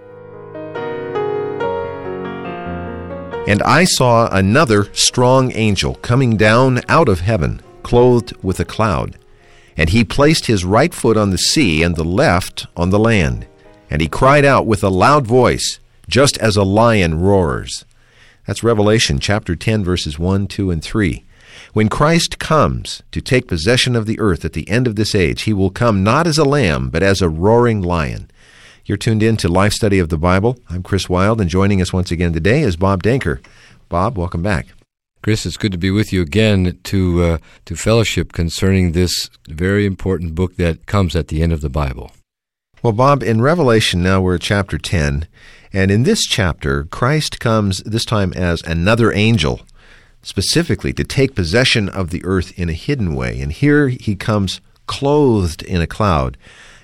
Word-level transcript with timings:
And 3.48 3.62
I 3.62 3.84
saw 3.84 4.28
another 4.30 4.92
strong 4.92 5.50
angel 5.52 5.94
coming 5.96 6.36
down 6.36 6.82
out 6.88 7.08
of 7.08 7.20
heaven, 7.20 7.62
clothed 7.82 8.34
with 8.42 8.60
a 8.60 8.64
cloud. 8.64 9.18
And 9.76 9.90
he 9.90 10.04
placed 10.04 10.46
his 10.46 10.64
right 10.64 10.92
foot 10.92 11.16
on 11.16 11.30
the 11.30 11.38
sea 11.38 11.82
and 11.82 11.96
the 11.96 12.04
left 12.04 12.66
on 12.76 12.90
the 12.90 12.98
land. 12.98 13.46
And 13.90 14.00
he 14.00 14.08
cried 14.08 14.44
out 14.44 14.66
with 14.66 14.84
a 14.84 14.88
loud 14.90 15.26
voice, 15.26 15.80
just 16.06 16.38
as 16.38 16.56
a 16.56 16.62
lion 16.62 17.20
roars. 17.20 17.84
That's 18.46 18.62
Revelation 18.62 19.18
chapter 19.18 19.56
10, 19.56 19.84
verses 19.84 20.18
1, 20.18 20.46
2, 20.46 20.70
and 20.70 20.84
3. 20.84 21.24
When 21.72 21.88
Christ 21.88 22.38
comes 22.38 23.02
to 23.10 23.20
take 23.20 23.48
possession 23.48 23.96
of 23.96 24.06
the 24.06 24.20
earth 24.20 24.44
at 24.44 24.52
the 24.52 24.68
end 24.68 24.86
of 24.86 24.96
this 24.96 25.14
age, 25.14 25.42
he 25.42 25.52
will 25.52 25.70
come 25.70 26.04
not 26.04 26.26
as 26.26 26.38
a 26.38 26.44
lamb, 26.44 26.90
but 26.90 27.02
as 27.02 27.22
a 27.22 27.28
roaring 27.28 27.80
lion. 27.80 28.30
You're 28.90 28.96
tuned 28.96 29.22
in 29.22 29.36
to 29.36 29.48
Life 29.48 29.72
Study 29.72 30.00
of 30.00 30.08
the 30.08 30.18
Bible. 30.18 30.58
I'm 30.68 30.82
Chris 30.82 31.08
Wilde, 31.08 31.40
and 31.40 31.48
joining 31.48 31.80
us 31.80 31.92
once 31.92 32.10
again 32.10 32.32
today 32.32 32.62
is 32.62 32.74
Bob 32.74 33.04
Danker. 33.04 33.38
Bob, 33.88 34.18
welcome 34.18 34.42
back. 34.42 34.66
Chris, 35.22 35.46
it's 35.46 35.56
good 35.56 35.70
to 35.70 35.78
be 35.78 35.92
with 35.92 36.12
you 36.12 36.20
again 36.22 36.76
to 36.82 37.22
uh, 37.22 37.38
to 37.66 37.76
fellowship 37.76 38.32
concerning 38.32 38.90
this 38.90 39.30
very 39.46 39.86
important 39.86 40.34
book 40.34 40.56
that 40.56 40.86
comes 40.86 41.14
at 41.14 41.28
the 41.28 41.40
end 41.40 41.52
of 41.52 41.60
the 41.60 41.68
Bible. 41.68 42.10
Well, 42.82 42.92
Bob, 42.92 43.22
in 43.22 43.40
Revelation 43.40 44.02
now 44.02 44.20
we're 44.20 44.34
at 44.34 44.40
chapter 44.40 44.76
10, 44.76 45.28
and 45.72 45.92
in 45.92 46.02
this 46.02 46.22
chapter, 46.26 46.82
Christ 46.82 47.38
comes 47.38 47.84
this 47.84 48.04
time 48.04 48.32
as 48.32 48.60
another 48.62 49.12
angel, 49.12 49.60
specifically 50.22 50.92
to 50.94 51.04
take 51.04 51.36
possession 51.36 51.88
of 51.88 52.10
the 52.10 52.24
earth 52.24 52.58
in 52.58 52.68
a 52.68 52.72
hidden 52.72 53.14
way. 53.14 53.40
And 53.40 53.52
here 53.52 53.86
he 53.86 54.16
comes 54.16 54.60
clothed 54.88 55.62
in 55.62 55.80
a 55.80 55.86
cloud. 55.86 56.36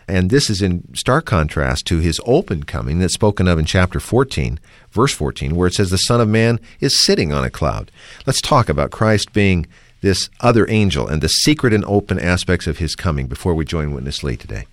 And 0.09 0.31
this 0.31 0.49
is 0.49 0.63
in 0.63 0.95
stark 0.95 1.27
contrast 1.27 1.87
to 1.87 1.99
his 1.99 2.21
open 2.25 2.63
coming 2.63 2.99
that's 3.01 3.15
spoken 3.15 3.49
of 3.49 3.59
in 3.59 3.65
chapter 3.65 3.99
14, 3.99 4.61
verse 4.91 5.13
14, 5.13 5.57
where 5.57 5.67
it 5.67 5.75
says, 5.75 5.91
The 5.91 5.97
Son 5.97 6.21
of 6.21 6.29
Man 6.29 6.61
is 6.81 7.05
sitting 7.05 7.33
on 7.33 7.45
a 7.45 7.51
cloud. 7.51 7.91
Let's 8.25 8.41
talk 8.41 8.69
about 8.69 8.93
Christ 8.93 9.33
being 9.33 9.67
this 10.03 10.31
other 10.41 10.69
angel 10.71 11.09
and 11.09 11.23
the 11.23 11.29
secret 11.29 11.73
and 11.73 11.85
open 11.87 12.21
aspects 12.21 12.67
of 12.67 12.79
his 12.79 12.95
coming 12.95 13.27
before 13.27 13.55
we 13.55 13.65
join 13.65 13.93
Witness 13.93 14.23
Lee 14.23 14.37
today. 14.37 14.67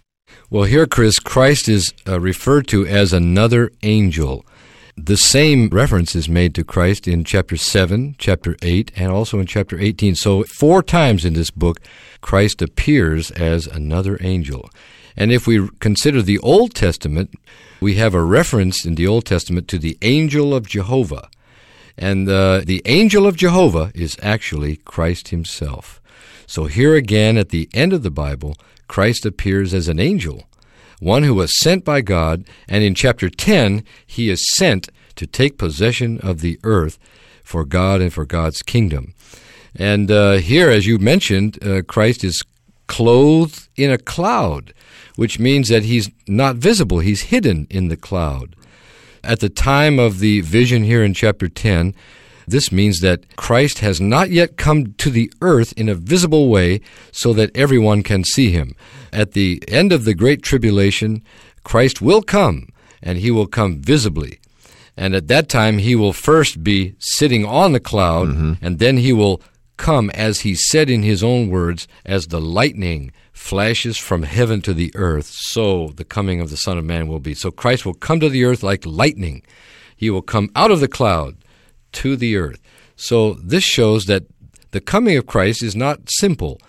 Well, 0.49 0.63
here, 0.63 0.85
Chris, 0.85 1.17
Christ 1.17 1.67
is 1.67 1.91
uh, 2.07 2.19
referred 2.19 2.67
to 2.67 2.85
as 2.85 3.13
another 3.13 3.72
angel. 3.81 4.45
The 4.95 5.17
same 5.17 5.69
reference 5.69 6.16
is 6.16 6.29
made 6.29 6.53
to 6.55 6.63
Christ 6.63 7.07
in 7.07 7.23
chapter 7.23 7.57
7, 7.57 8.16
chapter 8.19 8.55
8, 8.61 8.91
and 8.95 9.11
also 9.11 9.39
in 9.39 9.47
chapter 9.47 9.79
18. 9.79 10.13
So, 10.13 10.43
four 10.59 10.83
times 10.83 11.25
in 11.25 11.33
this 11.33 11.49
book, 11.49 11.79
Christ 12.22 12.61
appears 12.61 13.31
as 13.31 13.66
another 13.66 14.19
angel. 14.22 14.69
And 15.16 15.31
if 15.31 15.47
we 15.47 15.69
consider 15.79 16.22
the 16.22 16.40
Old 16.40 16.74
Testament, 16.74 17.34
we 17.79 17.96
have 17.96 18.13
a 18.13 18.24
reference 18.24 18.85
in 18.85 18.96
the 18.96 19.07
Old 19.07 19.25
Testament 19.25 19.68
to 19.69 19.78
the 19.78 19.97
angel 20.01 20.53
of 20.53 20.68
Jehovah. 20.68 21.29
And 21.97 22.28
uh, 22.28 22.62
the 22.66 22.81
angel 22.85 23.28
of 23.28 23.35
Jehovah 23.35 23.91
is 23.94 24.18
actually 24.22 24.78
Christ 24.78 25.29
himself. 25.29 26.02
So 26.47 26.66
here 26.66 26.96
again, 26.96 27.38
at 27.38 27.50
the 27.50 27.69
end 27.73 27.94
of 27.94 28.03
the 28.03 28.12
Bible, 28.12 28.56
Christ 28.88 29.25
appears 29.25 29.73
as 29.73 29.88
an 29.88 30.00
angel, 30.00 30.44
one 31.00 31.23
who 31.23 31.35
was 31.35 31.59
sent 31.59 31.84
by 31.84 32.02
God, 32.02 32.46
and 32.68 32.84
in 32.84 32.96
chapter 32.96 33.29
10, 33.29 33.84
he 34.06 34.29
is 34.29 34.50
sent 34.52 34.90
to 35.16 35.28
take 35.28 35.57
possession 35.57 36.19
of 36.19 36.41
the 36.41 36.59
earth 36.63 36.97
for 37.44 37.66
God 37.66 38.02
and 38.02 38.13
for 38.13 38.25
God's 38.25 38.62
kingdom. 38.62 39.13
And 39.75 40.12
uh, 40.12 40.34
here, 40.34 40.69
as 40.69 40.85
you 40.85 41.00
mentioned, 41.00 41.63
uh, 41.63 41.81
Christ 41.81 42.23
is 42.23 42.41
clothed 42.95 43.67
in 43.75 43.89
a 43.91 43.97
cloud 43.97 44.73
which 45.15 45.39
means 45.39 45.69
that 45.69 45.83
he's 45.83 46.09
not 46.27 46.55
visible, 46.55 46.99
he's 46.99 47.23
hidden 47.23 47.67
in 47.69 47.87
the 47.87 47.97
cloud. 47.97 48.55
At 49.23 49.39
the 49.39 49.49
time 49.49 49.99
of 49.99 50.19
the 50.19 50.41
vision 50.41 50.83
here 50.83 51.03
in 51.03 51.13
chapter 51.13 51.47
10, 51.47 51.93
this 52.45 52.71
means 52.71 52.99
that 52.99 53.35
Christ 53.37 53.79
has 53.79 54.01
not 54.01 54.29
yet 54.29 54.57
come 54.57 54.93
to 54.95 55.09
the 55.09 55.31
earth 55.41 55.71
in 55.77 55.87
a 55.87 55.95
visible 55.95 56.49
way 56.49 56.81
so 57.11 57.31
that 57.33 57.55
everyone 57.55 58.03
can 58.03 58.23
see 58.23 58.51
him. 58.51 58.75
At 59.13 59.31
the 59.31 59.63
end 59.67 59.93
of 59.93 60.03
the 60.03 60.13
Great 60.13 60.41
Tribulation, 60.41 61.23
Christ 61.63 62.01
will 62.01 62.21
come, 62.21 62.67
and 63.01 63.19
he 63.19 63.31
will 63.31 63.47
come 63.47 63.79
visibly. 63.79 64.39
And 64.97 65.15
at 65.15 65.29
that 65.29 65.47
time, 65.47 65.77
he 65.77 65.95
will 65.95 66.13
first 66.13 66.63
be 66.63 66.95
sitting 66.99 67.45
on 67.45 67.71
the 67.71 67.79
cloud, 67.79 68.27
mm-hmm. 68.27 68.53
and 68.61 68.79
then 68.79 68.97
he 68.97 69.13
will 69.13 69.41
come, 69.78 70.09
as 70.11 70.41
he 70.41 70.56
said 70.56 70.89
in 70.89 71.03
his 71.03 71.23
own 71.23 71.50
words, 71.50 71.88
as 72.06 72.28
the 72.28 72.41
lightning 72.41 73.11
flashes 73.31 73.97
from 73.97 74.23
heaven 74.23 74.61
to 74.61 74.73
the 74.73 74.91
earth, 74.95 75.28
so 75.28 75.88
the 75.95 76.06
coming 76.06 76.39
of 76.39 76.50
the 76.50 76.57
Son 76.57 76.78
of 76.78 76.85
Man 76.85 77.07
will 77.07 77.19
be. 77.19 77.34
So 77.34 77.51
Christ 77.51 77.85
will 77.85 77.94
come 77.94 78.19
to 78.19 78.29
the 78.29 78.45
earth 78.45 78.63
like 78.63 78.85
lightning. 78.85 79.44
He 79.95 80.09
will 80.09 80.22
come 80.22 80.50
out 80.56 80.72
of 80.72 80.79
the 80.79 80.88
cloud 80.88 81.38
to 81.94 82.16
the 82.16 82.35
earth. 82.35 82.61
So 82.95 83.34
this 83.34 83.63
shows 83.63 84.06
that 84.06 84.23
the 84.72 84.81
coming 84.81 85.17
of 85.17 85.25
Christ 85.25 85.63
is 85.63 85.75
not 85.75 86.09
simple. 86.09 86.59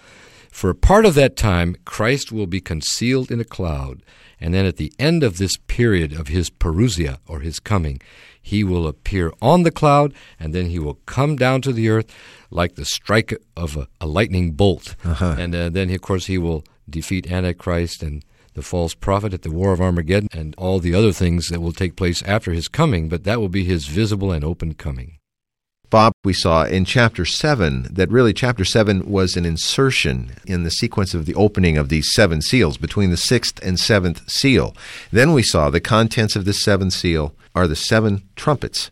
For 0.51 0.71
a 0.71 0.75
part 0.75 1.05
of 1.05 1.15
that 1.15 1.37
time, 1.37 1.77
Christ 1.85 2.31
will 2.31 2.47
be 2.47 2.61
concealed 2.61 3.31
in 3.31 3.41
a 3.41 3.45
cloud, 3.45 4.03
and 4.41 4.53
then 4.53 4.67
at 4.67 4.77
the 4.77 4.93
end 4.99 5.23
of 5.23 5.39
this 5.39 5.57
period 5.67 6.13
of 6.13 6.29
his 6.29 6.51
parousia, 6.51 7.19
or 7.27 7.41
his 7.41 7.59
coming, 7.61 8.01
he 8.41 8.63
will 8.63 8.87
appear 8.87 9.33
on 9.41 9.63
the 9.63 9.71
cloud, 9.71 10.13
and 10.39 10.55
then 10.55 10.67
he 10.67 10.79
will 10.79 10.99
come 11.07 11.37
down 11.37 11.63
to 11.63 11.73
the 11.73 11.89
earth 11.89 12.15
like 12.51 12.75
the 12.75 12.85
strike 12.85 13.35
of 13.57 13.77
a, 13.77 13.89
a 14.01 14.07
lightning 14.07 14.53
bolt. 14.53 14.97
Uh-huh. 15.05 15.37
And 15.39 15.55
uh, 15.55 15.71
then, 15.71 15.91
of 15.91 16.03
course, 16.03 16.27
he 16.27 16.39
will 16.39 16.65
defeat 16.89 17.31
Antichrist 17.31 18.03
and 18.03 18.23
the 18.53 18.63
false 18.63 18.95
prophet 18.95 19.35
at 19.35 19.43
the 19.43 19.51
War 19.51 19.73
of 19.73 19.81
Armageddon 19.81 20.29
and 20.33 20.55
all 20.57 20.79
the 20.79 20.95
other 20.95 21.13
things 21.13 21.49
that 21.49 21.61
will 21.61 21.73
take 21.73 21.97
place 21.97 22.23
after 22.23 22.53
his 22.53 22.69
coming, 22.69 23.09
but 23.09 23.25
that 23.25 23.41
will 23.41 23.49
be 23.49 23.65
his 23.65 23.87
visible 23.87 24.31
and 24.31 24.45
open 24.45 24.75
coming. 24.75 25.19
Bob, 25.95 26.13
we 26.25 26.33
saw 26.33 26.65
in 26.65 26.85
chapter 26.85 27.25
7 27.25 27.87
that 27.89 28.11
really 28.11 28.33
chapter 28.33 28.65
7 28.65 29.09
was 29.09 29.37
an 29.37 29.45
insertion 29.45 30.33
in 30.45 30.65
the 30.65 30.71
sequence 30.73 31.15
of 31.15 31.25
the 31.25 31.37
opening 31.37 31.79
of 31.79 31.89
these 31.89 32.13
seven 32.13 32.43
seals 32.43 32.77
between 32.77 33.11
the 33.11 33.17
sixth 33.17 33.61
and 33.63 33.79
seventh 33.79 34.29
seal. 34.29 34.75
Then 35.13 35.33
we 35.33 35.45
saw 35.45 35.71
the 35.71 35.81
contents 35.81 36.35
of 36.35 36.47
the 36.47 36.53
seventh 36.53 36.95
seal 36.95 37.33
are 37.55 37.69
the 37.69 37.77
seven 37.77 38.29
trumpets. 38.35 38.91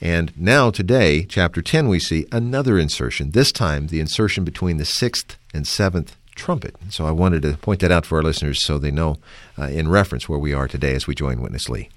And 0.00 0.32
now, 0.38 0.70
today, 0.70 1.24
chapter 1.24 1.60
10, 1.60 1.88
we 1.88 1.98
see 1.98 2.24
another 2.30 2.78
insertion, 2.78 3.32
this 3.32 3.50
time 3.50 3.88
the 3.88 3.98
insertion 3.98 4.44
between 4.44 4.76
the 4.76 4.84
sixth 4.84 5.36
and 5.52 5.66
seventh 5.66 6.16
trumpet. 6.36 6.76
So 6.88 7.04
I 7.04 7.10
wanted 7.10 7.42
to 7.42 7.56
point 7.56 7.80
that 7.80 7.90
out 7.90 8.06
for 8.06 8.18
our 8.18 8.22
listeners 8.22 8.64
so 8.64 8.78
they 8.78 8.92
know 8.92 9.16
uh, 9.58 9.64
in 9.64 9.88
reference 9.88 10.28
where 10.28 10.38
we 10.38 10.54
are 10.54 10.68
today 10.68 10.94
as 10.94 11.08
we 11.08 11.16
join 11.16 11.42
Witness 11.42 11.68
Lee. 11.68 11.88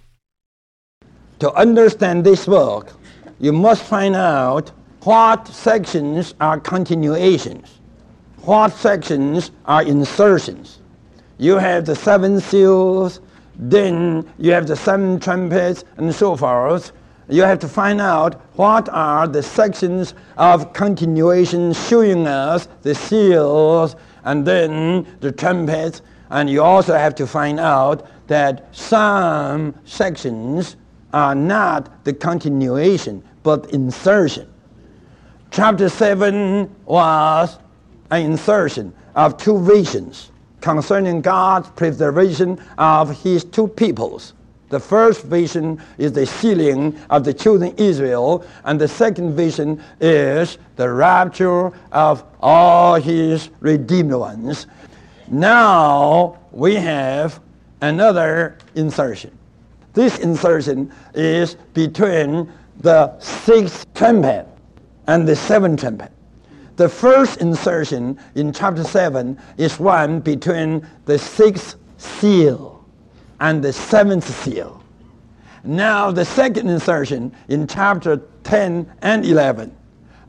To 1.42 1.54
understand 1.54 2.24
this 2.24 2.48
book, 2.48 2.92
you 3.40 3.54
must 3.54 3.84
find 3.84 4.16
out 4.16 4.72
what 5.04 5.48
sections 5.48 6.34
are 6.42 6.60
continuations, 6.60 7.80
what 8.42 8.74
sections 8.74 9.52
are 9.66 9.84
insertions. 9.84 10.80
you 11.38 11.58
have 11.58 11.86
the 11.86 11.96
seven 11.96 12.40
seals, 12.40 13.22
then 13.60 14.28
you 14.40 14.52
have 14.52 14.66
the 14.68 14.76
seven 14.76 15.20
trumpets, 15.20 15.84
and 15.98 16.14
so 16.14 16.36
forth. 16.36 16.92
You 17.30 17.44
have 17.44 17.60
to 17.60 17.68
find 17.68 18.00
out 18.00 18.42
what 18.56 18.90
are 18.90 19.28
the 19.28 19.44
sections 19.44 20.14
of 20.38 20.74
continuation 20.74 21.74
showing 21.74 22.26
us 22.26 22.68
the 22.82 22.96
seals 22.96 23.96
and 24.24 24.48
then 24.48 25.06
the 25.20 25.32
trumpets. 25.32 26.02
And 26.30 26.50
you 26.50 26.64
also 26.64 26.94
have 26.94 27.16
to 27.16 27.28
find 27.28 27.60
out 27.60 28.08
that 28.28 28.74
some 28.76 29.76
sections 29.86 30.78
are 31.18 31.34
not 31.34 32.04
the 32.04 32.14
continuation 32.14 33.24
but 33.42 33.72
insertion. 33.72 34.48
Chapter 35.50 35.90
7 35.90 36.70
was 36.86 37.58
an 38.12 38.22
insertion 38.22 38.94
of 39.16 39.36
two 39.38 39.60
visions 39.60 40.32
concerning 40.62 41.22
God's 41.22 41.70
preservation 41.72 42.62
of 42.78 43.24
his 43.24 43.44
two 43.44 43.68
peoples. 43.68 44.34
The 44.70 44.80
first 44.80 45.24
vision 45.24 45.82
is 45.98 46.12
the 46.12 46.26
sealing 46.26 47.00
of 47.10 47.24
the 47.24 47.34
children 47.34 47.74
Israel, 47.78 48.46
and 48.66 48.80
the 48.80 48.88
second 48.88 49.36
vision 49.36 49.82
is 50.00 50.60
the 50.76 50.90
rapture 50.90 51.72
of 51.94 52.26
all 52.42 52.96
his 52.96 53.50
redeemed 53.60 54.14
ones. 54.14 54.68
Now 55.30 56.38
we 56.52 56.76
have 56.76 57.40
another 57.82 58.58
insertion. 58.76 59.37
This 59.98 60.20
insertion 60.20 60.92
is 61.16 61.56
between 61.74 62.54
the 62.82 63.20
sixth 63.20 63.92
trumpet 63.96 64.48
and 65.08 65.28
the 65.28 65.36
seventh 65.36 65.80
trumpet. 65.80 66.12
The 66.76 66.88
first 66.88 67.42
insertion 67.42 68.20
in 68.36 68.54
chapter 68.54 68.84
7 68.84 69.36
is 69.58 69.80
one 69.80 70.20
between 70.20 70.88
the 71.06 71.18
sixth 71.18 71.78
seal 71.98 72.86
and 73.40 73.64
the 73.64 73.74
seventh 73.74 74.30
seal. 74.44 74.84
Now, 75.64 76.12
the 76.12 76.26
second 76.26 76.70
insertion 76.70 77.32
in 77.48 77.66
chapter 77.66 78.22
10 78.44 78.86
and 79.02 79.26
11 79.26 79.76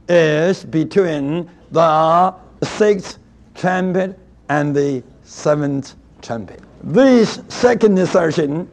is 0.09 0.65
between 0.65 1.51
the 1.73 2.35
sixth 2.63 3.19
trumpet 3.55 4.19
and 4.49 4.75
the 4.75 5.03
seventh 5.25 5.95
trumpet. 6.23 6.63
This 6.83 7.43
second 7.49 7.99
insertion 7.99 8.71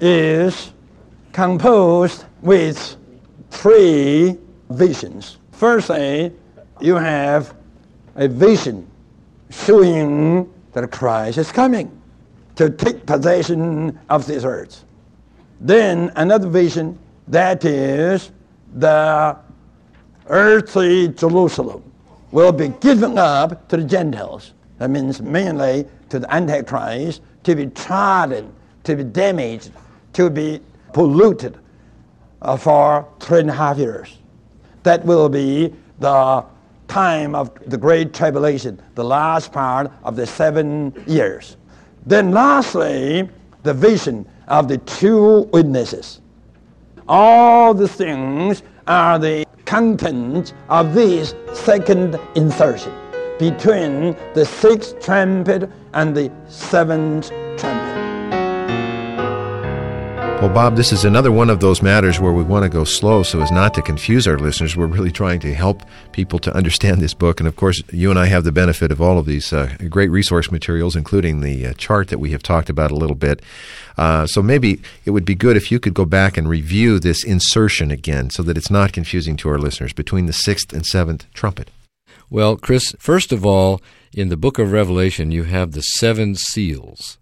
is 0.00 0.72
composed 1.32 2.24
with 2.42 2.96
three 3.50 4.36
visions. 4.70 5.38
Firstly, 5.52 6.32
you 6.80 6.94
have 6.96 7.54
a 8.16 8.28
vision 8.28 8.86
showing 9.50 10.52
that 10.72 10.90
Christ 10.90 11.38
is 11.38 11.50
coming 11.50 11.90
to 12.56 12.70
take 12.70 13.06
possession 13.06 13.98
of 14.08 14.26
this 14.26 14.44
earth. 14.44 14.84
Then 15.60 16.12
another 16.16 16.48
vision 16.48 16.98
that 17.28 17.64
is 17.64 18.30
the 18.74 19.36
earthly 20.28 21.08
Jerusalem 21.08 21.82
will 22.32 22.52
be 22.52 22.68
given 22.68 23.16
up 23.18 23.68
to 23.68 23.76
the 23.76 23.84
Gentiles. 23.84 24.52
That 24.78 24.90
means 24.90 25.22
mainly 25.22 25.86
to 26.10 26.18
the 26.18 26.34
Antichrist 26.34 27.22
to 27.44 27.54
be 27.54 27.66
trodden, 27.66 28.52
to 28.84 28.96
be 28.96 29.04
damaged, 29.04 29.70
to 30.16 30.30
be 30.30 30.60
polluted 30.94 31.58
uh, 32.40 32.56
for 32.56 33.06
three 33.20 33.40
and 33.40 33.50
a 33.50 33.52
half 33.52 33.76
years. 33.76 34.16
That 34.82 35.04
will 35.04 35.28
be 35.28 35.74
the 35.98 36.42
time 36.88 37.34
of 37.34 37.50
the 37.68 37.76
Great 37.76 38.14
Tribulation, 38.14 38.80
the 38.94 39.04
last 39.04 39.52
part 39.52 39.92
of 40.04 40.16
the 40.16 40.26
seven 40.26 40.94
years. 41.06 41.58
Then, 42.06 42.30
lastly, 42.30 43.28
the 43.62 43.74
vision 43.74 44.26
of 44.48 44.68
the 44.68 44.78
two 44.78 45.50
witnesses. 45.52 46.22
All 47.08 47.74
the 47.74 47.88
things 47.88 48.62
are 48.86 49.18
the 49.18 49.44
content 49.66 50.54
of 50.70 50.94
this 50.94 51.34
second 51.52 52.18
insertion 52.36 52.94
between 53.38 54.16
the 54.32 54.46
sixth 54.46 54.98
trumpet 54.98 55.68
and 55.92 56.16
the 56.16 56.32
seventh 56.48 57.28
trumpet. 57.58 58.05
Well, 60.42 60.52
Bob, 60.52 60.76
this 60.76 60.92
is 60.92 61.06
another 61.06 61.32
one 61.32 61.48
of 61.48 61.60
those 61.60 61.80
matters 61.80 62.20
where 62.20 62.32
we 62.32 62.42
want 62.42 62.64
to 62.64 62.68
go 62.68 62.84
slow 62.84 63.22
so 63.22 63.40
as 63.40 63.50
not 63.50 63.72
to 63.72 63.80
confuse 63.80 64.28
our 64.28 64.38
listeners. 64.38 64.76
We're 64.76 64.86
really 64.86 65.10
trying 65.10 65.40
to 65.40 65.54
help 65.54 65.82
people 66.12 66.38
to 66.40 66.54
understand 66.54 67.00
this 67.00 67.14
book. 67.14 67.40
And 67.40 67.48
of 67.48 67.56
course, 67.56 67.82
you 67.90 68.10
and 68.10 68.18
I 68.18 68.26
have 68.26 68.44
the 68.44 68.52
benefit 68.52 68.92
of 68.92 69.00
all 69.00 69.18
of 69.18 69.24
these 69.24 69.50
uh, 69.54 69.74
great 69.88 70.10
resource 70.10 70.52
materials, 70.52 70.94
including 70.94 71.40
the 71.40 71.68
uh, 71.68 71.72
chart 71.72 72.08
that 72.08 72.18
we 72.18 72.32
have 72.32 72.42
talked 72.42 72.68
about 72.68 72.90
a 72.90 72.96
little 72.96 73.16
bit. 73.16 73.40
Uh, 73.96 74.26
so 74.26 74.42
maybe 74.42 74.82
it 75.06 75.12
would 75.12 75.24
be 75.24 75.34
good 75.34 75.56
if 75.56 75.72
you 75.72 75.80
could 75.80 75.94
go 75.94 76.04
back 76.04 76.36
and 76.36 76.50
review 76.50 76.98
this 76.98 77.24
insertion 77.24 77.90
again 77.90 78.28
so 78.28 78.42
that 78.42 78.58
it's 78.58 78.70
not 78.70 78.92
confusing 78.92 79.38
to 79.38 79.48
our 79.48 79.58
listeners 79.58 79.94
between 79.94 80.26
the 80.26 80.34
sixth 80.34 80.70
and 80.70 80.84
seventh 80.84 81.24
trumpet. 81.32 81.70
Well, 82.28 82.56
Chris, 82.56 82.94
first 82.98 83.32
of 83.32 83.46
all, 83.46 83.80
in 84.12 84.28
the 84.28 84.36
book 84.36 84.58
of 84.58 84.70
Revelation, 84.70 85.30
you 85.30 85.44
have 85.44 85.72
the 85.72 85.80
seven 85.80 86.34
seals. 86.34 87.16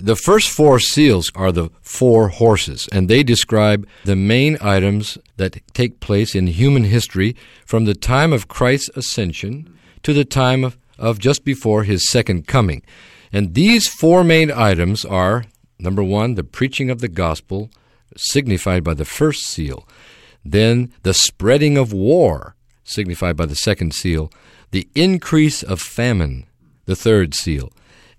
The 0.00 0.16
first 0.16 0.50
four 0.50 0.78
seals 0.78 1.30
are 1.34 1.50
the 1.50 1.70
four 1.80 2.28
horses, 2.28 2.88
and 2.92 3.08
they 3.08 3.22
describe 3.22 3.86
the 4.04 4.16
main 4.16 4.56
items 4.60 5.18
that 5.36 5.60
take 5.74 6.00
place 6.00 6.34
in 6.34 6.46
human 6.46 6.84
history 6.84 7.34
from 7.66 7.84
the 7.84 7.94
time 7.94 8.32
of 8.32 8.48
Christ's 8.48 8.90
ascension 8.96 9.76
to 10.04 10.12
the 10.12 10.24
time 10.24 10.64
of, 10.64 10.78
of 10.98 11.18
just 11.18 11.44
before 11.44 11.82
his 11.82 12.08
second 12.08 12.46
coming. 12.46 12.82
And 13.32 13.54
these 13.54 13.88
four 13.88 14.22
main 14.22 14.50
items 14.50 15.04
are 15.04 15.44
number 15.78 16.02
one, 16.02 16.34
the 16.34 16.44
preaching 16.44 16.90
of 16.90 17.00
the 17.00 17.08
gospel, 17.08 17.70
signified 18.16 18.84
by 18.84 18.94
the 18.94 19.04
first 19.04 19.42
seal, 19.46 19.86
then 20.44 20.92
the 21.02 21.14
spreading 21.14 21.76
of 21.76 21.92
war, 21.92 22.54
signified 22.84 23.36
by 23.36 23.46
the 23.46 23.54
second 23.54 23.94
seal, 23.94 24.32
the 24.70 24.88
increase 24.94 25.62
of 25.62 25.80
famine, 25.80 26.46
the 26.86 26.96
third 26.96 27.34
seal, 27.34 27.72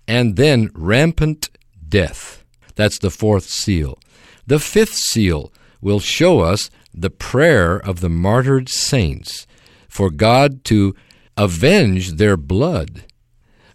and 0.06 0.36
then 0.36 0.70
rampant 0.74 1.48
death. 1.90 2.44
That's 2.76 2.98
the 2.98 3.10
fourth 3.10 3.44
seal. 3.44 3.98
The 4.46 4.58
fifth 4.58 4.94
seal 4.94 5.52
will 5.80 6.00
show 6.00 6.40
us 6.40 6.70
the 6.94 7.10
prayer 7.10 7.76
of 7.76 8.00
the 8.00 8.08
martyred 8.08 8.68
saints 8.68 9.46
for 9.88 10.10
God 10.10 10.64
to 10.64 10.94
avenge 11.36 12.12
their 12.12 12.36
blood 12.36 13.04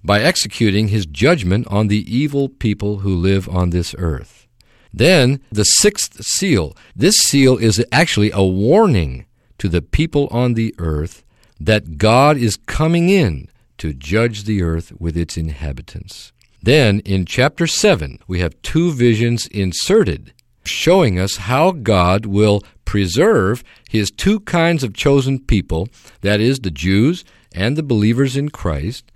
by 0.03 0.21
executing 0.21 0.89
his 0.89 1.05
judgment 1.05 1.67
on 1.67 1.87
the 1.87 2.03
evil 2.13 2.47
people 2.47 2.99
who 2.99 3.15
live 3.15 3.49
on 3.49 3.71
this 3.71 3.95
earth. 3.97 4.47
Then, 4.93 5.41
the 5.51 5.63
sixth 5.63 6.23
seal. 6.23 6.75
This 6.95 7.15
seal 7.15 7.57
is 7.57 7.83
actually 7.91 8.31
a 8.31 8.43
warning 8.43 9.25
to 9.57 9.67
the 9.67 9.81
people 9.81 10.27
on 10.31 10.53
the 10.53 10.73
earth 10.77 11.23
that 11.59 11.97
God 11.97 12.37
is 12.37 12.55
coming 12.55 13.09
in 13.09 13.49
to 13.77 13.93
judge 13.93 14.43
the 14.43 14.61
earth 14.61 14.93
with 14.99 15.17
its 15.17 15.37
inhabitants. 15.37 16.31
Then 16.65 17.01
in 17.01 17.25
chapter 17.25 17.67
7, 17.67 18.17
we 18.27 18.39
have 18.39 18.59
two 18.63 18.91
visions 18.91 19.45
inserted 19.45 20.33
showing 20.63 21.19
us 21.19 21.35
how 21.35 21.69
God 21.69 22.25
will 22.25 22.63
preserve 22.85 23.63
his 23.87 24.09
two 24.09 24.39
kinds 24.39 24.83
of 24.83 24.95
chosen 24.95 25.37
people, 25.37 25.89
that 26.21 26.41
is, 26.41 26.61
the 26.61 26.71
Jews 26.71 27.23
and 27.53 27.77
the 27.77 27.83
believers 27.83 28.35
in 28.35 28.49
Christ, 28.49 29.11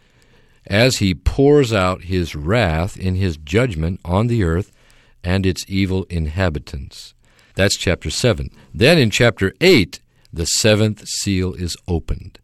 as 0.68 0.98
he 0.98 1.16
pours 1.16 1.74
out 1.74 2.04
his 2.04 2.36
wrath 2.36 2.96
in 2.96 3.16
his 3.16 3.36
judgment 3.38 4.00
on 4.06 4.28
the 4.28 4.44
earth 4.44 4.72
and 5.24 5.44
its 5.44 5.66
evil 5.68 6.04
inhabitants. 6.04 7.16
That's 7.56 7.76
chapter 7.76 8.12
7. 8.12 8.52
Then 8.76 9.00
in 9.00 9.10
chapter 9.10 9.56
8, 9.60 10.00
the 10.32 10.46
seventh 10.46 11.08
seal 11.08 11.56
is 11.56 11.76
opened. 11.88 12.38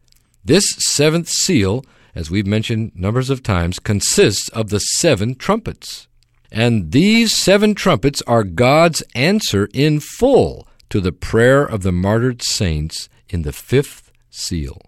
This 0.43 0.65
seventh 0.79 1.27
seal 1.29 1.85
as 2.15 2.31
we've 2.31 2.47
mentioned 2.47 2.93
numbers 2.95 3.29
of 3.29 3.43
times, 3.43 3.77
consists 3.77 4.49
of 4.49 4.69
the 4.69 4.79
seven 4.79 5.35
trumpets. 5.35 6.07
And 6.51 6.91
these 6.91 7.35
seven 7.35 7.75
trumpets 7.75 8.21
are 8.25 8.43
God's 8.43 9.03
answer 9.13 9.67
in 9.73 9.99
full 9.99 10.67
to 10.89 11.01
the 11.01 11.11
prayer 11.11 11.63
of 11.65 11.83
the 11.83 11.91
martyred 11.91 12.41
saints 12.41 13.09
in 13.27 13.41
the 13.41 13.51
fifth 13.51 14.11
seal. 14.29 14.81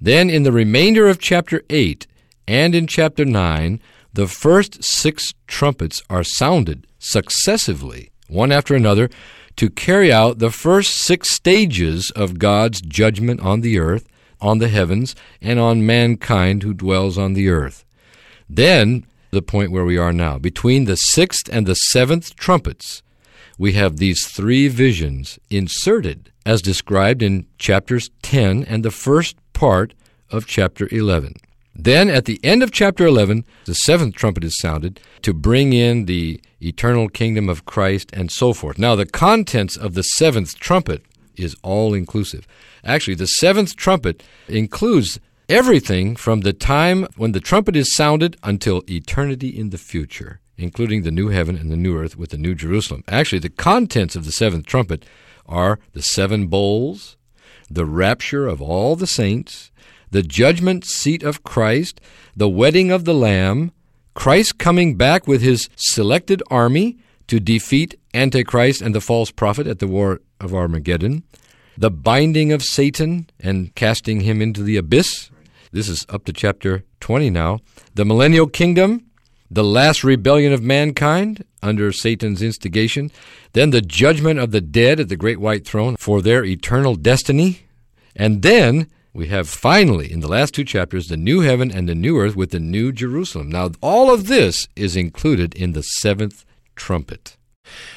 Then, 0.00 0.28
in 0.28 0.42
the 0.42 0.52
remainder 0.52 1.08
of 1.08 1.18
chapter 1.18 1.62
8 1.70 2.06
and 2.46 2.74
in 2.74 2.86
chapter 2.86 3.24
9, 3.24 3.80
the 4.12 4.26
first 4.26 4.84
six 4.84 5.32
trumpets 5.46 6.02
are 6.10 6.24
sounded 6.24 6.86
successively, 6.98 8.10
one 8.28 8.52
after 8.52 8.74
another, 8.74 9.08
to 9.56 9.70
carry 9.70 10.12
out 10.12 10.38
the 10.38 10.50
first 10.50 10.96
six 10.96 11.34
stages 11.34 12.12
of 12.14 12.38
God's 12.38 12.82
judgment 12.82 13.40
on 13.40 13.62
the 13.62 13.78
earth 13.78 14.06
on 14.46 14.58
the 14.58 14.68
heavens 14.68 15.16
and 15.42 15.58
on 15.58 15.84
mankind 15.84 16.62
who 16.62 16.72
dwells 16.72 17.18
on 17.18 17.32
the 17.32 17.48
earth. 17.48 17.84
Then, 18.48 19.04
the 19.32 19.42
point 19.42 19.72
where 19.72 19.84
we 19.84 19.98
are 19.98 20.12
now, 20.12 20.38
between 20.38 20.84
the 20.84 20.94
sixth 20.96 21.48
and 21.50 21.66
the 21.66 21.74
seventh 21.74 22.36
trumpets, 22.36 23.02
we 23.58 23.72
have 23.72 23.96
these 23.96 24.24
three 24.26 24.68
visions 24.68 25.38
inserted 25.50 26.30
as 26.44 26.62
described 26.62 27.22
in 27.22 27.46
chapters 27.58 28.08
10 28.22 28.62
and 28.64 28.84
the 28.84 28.90
first 28.90 29.36
part 29.52 29.94
of 30.30 30.46
chapter 30.46 30.88
11. 30.92 31.34
Then 31.74 32.08
at 32.08 32.24
the 32.24 32.38
end 32.44 32.62
of 32.62 32.70
chapter 32.70 33.04
11, 33.04 33.44
the 33.64 33.74
seventh 33.74 34.14
trumpet 34.14 34.44
is 34.44 34.56
sounded 34.58 35.00
to 35.22 35.34
bring 35.34 35.72
in 35.72 36.06
the 36.06 36.40
eternal 36.60 37.08
kingdom 37.08 37.48
of 37.48 37.66
Christ 37.66 38.10
and 38.12 38.30
so 38.30 38.52
forth. 38.52 38.78
Now, 38.78 38.94
the 38.94 39.06
contents 39.06 39.76
of 39.76 39.94
the 39.94 40.02
seventh 40.02 40.58
trumpet 40.58 41.02
is 41.36 41.56
all 41.62 41.94
inclusive. 41.94 42.46
Actually, 42.84 43.14
the 43.14 43.26
seventh 43.26 43.76
trumpet 43.76 44.22
includes 44.48 45.18
everything 45.48 46.16
from 46.16 46.40
the 46.40 46.52
time 46.52 47.06
when 47.16 47.32
the 47.32 47.40
trumpet 47.40 47.76
is 47.76 47.94
sounded 47.94 48.36
until 48.42 48.82
eternity 48.88 49.48
in 49.48 49.70
the 49.70 49.78
future, 49.78 50.40
including 50.56 51.02
the 51.02 51.10
new 51.10 51.28
heaven 51.28 51.56
and 51.56 51.70
the 51.70 51.76
new 51.76 51.96
earth 51.96 52.16
with 52.16 52.30
the 52.30 52.38
new 52.38 52.54
Jerusalem. 52.54 53.04
Actually, 53.08 53.38
the 53.38 53.48
contents 53.48 54.16
of 54.16 54.24
the 54.24 54.32
seventh 54.32 54.66
trumpet 54.66 55.04
are 55.46 55.78
the 55.92 56.02
seven 56.02 56.48
bowls, 56.48 57.16
the 57.70 57.84
rapture 57.84 58.46
of 58.46 58.60
all 58.60 58.96
the 58.96 59.06
saints, 59.06 59.70
the 60.10 60.22
judgment 60.22 60.84
seat 60.84 61.22
of 61.22 61.44
Christ, 61.44 62.00
the 62.36 62.48
wedding 62.48 62.90
of 62.90 63.04
the 63.04 63.14
Lamb, 63.14 63.72
Christ 64.14 64.58
coming 64.58 64.96
back 64.96 65.26
with 65.26 65.42
his 65.42 65.68
selected 65.76 66.42
army 66.50 66.96
to 67.28 67.40
defeat 67.40 67.98
Antichrist 68.14 68.80
and 68.80 68.94
the 68.94 69.00
false 69.00 69.30
prophet 69.30 69.66
at 69.66 69.78
the 69.78 69.86
war 69.86 70.20
of 70.40 70.54
Armageddon, 70.54 71.24
the 71.76 71.90
binding 71.90 72.52
of 72.52 72.62
Satan 72.62 73.28
and 73.40 73.74
casting 73.74 74.20
him 74.20 74.40
into 74.40 74.62
the 74.62 74.76
abyss. 74.76 75.30
This 75.72 75.88
is 75.88 76.06
up 76.08 76.24
to 76.24 76.32
chapter 76.32 76.84
20 77.00 77.30
now. 77.30 77.60
The 77.94 78.04
millennial 78.04 78.46
kingdom, 78.46 79.06
the 79.50 79.64
last 79.64 80.02
rebellion 80.02 80.52
of 80.52 80.62
mankind 80.62 81.44
under 81.62 81.92
Satan's 81.92 82.42
instigation, 82.42 83.10
then 83.52 83.70
the 83.70 83.80
judgment 83.82 84.38
of 84.38 84.50
the 84.50 84.60
dead 84.60 85.00
at 85.00 85.08
the 85.08 85.16
great 85.16 85.40
white 85.40 85.66
throne 85.66 85.96
for 85.96 86.22
their 86.22 86.44
eternal 86.44 86.94
destiny, 86.94 87.66
and 88.14 88.42
then 88.42 88.88
we 89.12 89.28
have 89.28 89.48
finally, 89.48 90.12
in 90.12 90.20
the 90.20 90.28
last 90.28 90.52
two 90.52 90.64
chapters, 90.64 91.06
the 91.06 91.16
new 91.16 91.40
heaven 91.40 91.70
and 91.70 91.88
the 91.88 91.94
new 91.94 92.18
earth 92.18 92.36
with 92.36 92.50
the 92.50 92.60
new 92.60 92.92
Jerusalem. 92.92 93.48
Now, 93.48 93.70
all 93.80 94.12
of 94.12 94.26
this 94.26 94.68
is 94.76 94.94
included 94.94 95.54
in 95.54 95.72
the 95.72 95.82
seventh 95.82 96.44
trumpet. 96.76 97.36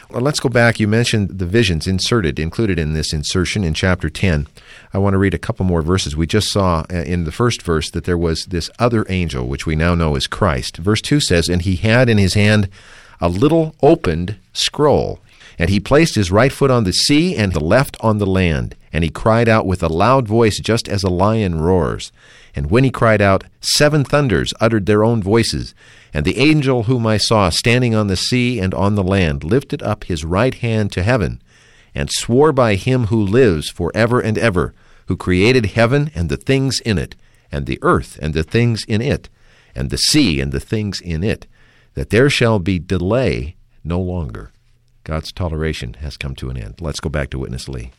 Well, 0.09 0.21
let's 0.21 0.39
go 0.39 0.49
back. 0.49 0.79
You 0.79 0.87
mentioned 0.87 1.37
the 1.37 1.45
visions 1.45 1.85
inserted, 1.85 2.39
included 2.39 2.79
in 2.79 2.93
this 2.93 3.13
insertion 3.13 3.63
in 3.63 3.73
chapter 3.73 4.09
10. 4.09 4.47
I 4.93 4.97
want 4.97 5.13
to 5.13 5.19
read 5.19 5.35
a 5.35 5.39
couple 5.39 5.65
more 5.65 5.83
verses. 5.83 6.17
We 6.17 6.25
just 6.25 6.51
saw 6.51 6.83
uh, 6.91 6.95
in 6.95 7.25
the 7.25 7.31
first 7.31 7.61
verse 7.61 7.91
that 7.91 8.05
there 8.05 8.17
was 8.17 8.45
this 8.45 8.71
other 8.79 9.05
angel, 9.09 9.47
which 9.47 9.67
we 9.67 9.75
now 9.75 9.93
know 9.93 10.15
is 10.15 10.25
Christ. 10.25 10.77
Verse 10.77 11.01
2 11.01 11.19
says, 11.19 11.47
And 11.47 11.61
he 11.61 11.75
had 11.75 12.09
in 12.09 12.17
his 12.17 12.33
hand 12.33 12.69
a 13.21 13.29
little 13.29 13.75
opened 13.83 14.37
scroll. 14.53 15.19
And 15.59 15.69
he 15.69 15.81
placed 15.81 16.15
his 16.15 16.31
right 16.31 16.53
foot 16.53 16.71
on 16.71 16.85
the 16.85 16.93
sea 16.93 17.35
and 17.35 17.51
the 17.51 17.59
left 17.59 17.97
on 17.99 18.17
the 18.17 18.25
land. 18.25 18.75
And 18.93 19.03
he 19.03 19.09
cried 19.09 19.49
out 19.49 19.65
with 19.65 19.83
a 19.83 19.89
loud 19.89 20.25
voice, 20.25 20.57
just 20.59 20.87
as 20.87 21.03
a 21.03 21.09
lion 21.09 21.59
roars. 21.59 22.13
And 22.55 22.71
when 22.71 22.85
he 22.85 22.89
cried 22.89 23.21
out, 23.21 23.43
seven 23.59 24.05
thunders 24.05 24.53
uttered 24.61 24.85
their 24.85 25.03
own 25.03 25.21
voices. 25.21 25.75
And 26.13 26.25
the 26.25 26.39
angel 26.39 26.83
whom 26.83 27.05
I 27.05 27.17
saw 27.17 27.49
standing 27.49 27.93
on 27.93 28.07
the 28.07 28.15
sea 28.15 28.59
and 28.59 28.73
on 28.73 28.95
the 28.95 29.03
land 29.03 29.43
lifted 29.43 29.83
up 29.83 30.05
his 30.05 30.25
right 30.25 30.55
hand 30.55 30.91
to 30.93 31.03
heaven, 31.03 31.41
and 31.93 32.09
swore 32.09 32.51
by 32.51 32.75
him 32.75 33.05
who 33.07 33.21
lives 33.21 33.69
for 33.69 33.91
ever 33.93 34.19
and 34.19 34.37
ever, 34.37 34.73
who 35.07 35.17
created 35.17 35.67
heaven 35.67 36.09
and 36.15 36.29
the 36.29 36.37
things 36.37 36.79
in 36.85 36.97
it, 36.97 37.15
and 37.51 37.65
the 37.65 37.79
earth 37.81 38.17
and 38.21 38.33
the 38.33 38.43
things 38.43 38.83
in 38.87 39.01
it, 39.01 39.29
and 39.75 39.89
the 39.89 39.97
sea 39.97 40.39
and 40.39 40.51
the 40.51 40.59
things 40.59 41.01
in 41.01 41.23
it, 41.23 41.45
that 41.95 42.11
there 42.11 42.29
shall 42.29 42.59
be 42.59 42.79
delay 42.79 43.55
no 43.83 43.99
longer. 43.99 44.51
God's 45.09 45.31
toleration 45.31 45.95
has 45.95 46.17
come 46.17 46.35
to 46.35 46.51
an 46.51 46.57
end. 46.57 46.81
Let's 46.81 46.99
go 46.99 47.09
back 47.09 47.31
to 47.31 47.39
Witness 47.39 47.67
Lee. 47.67 47.89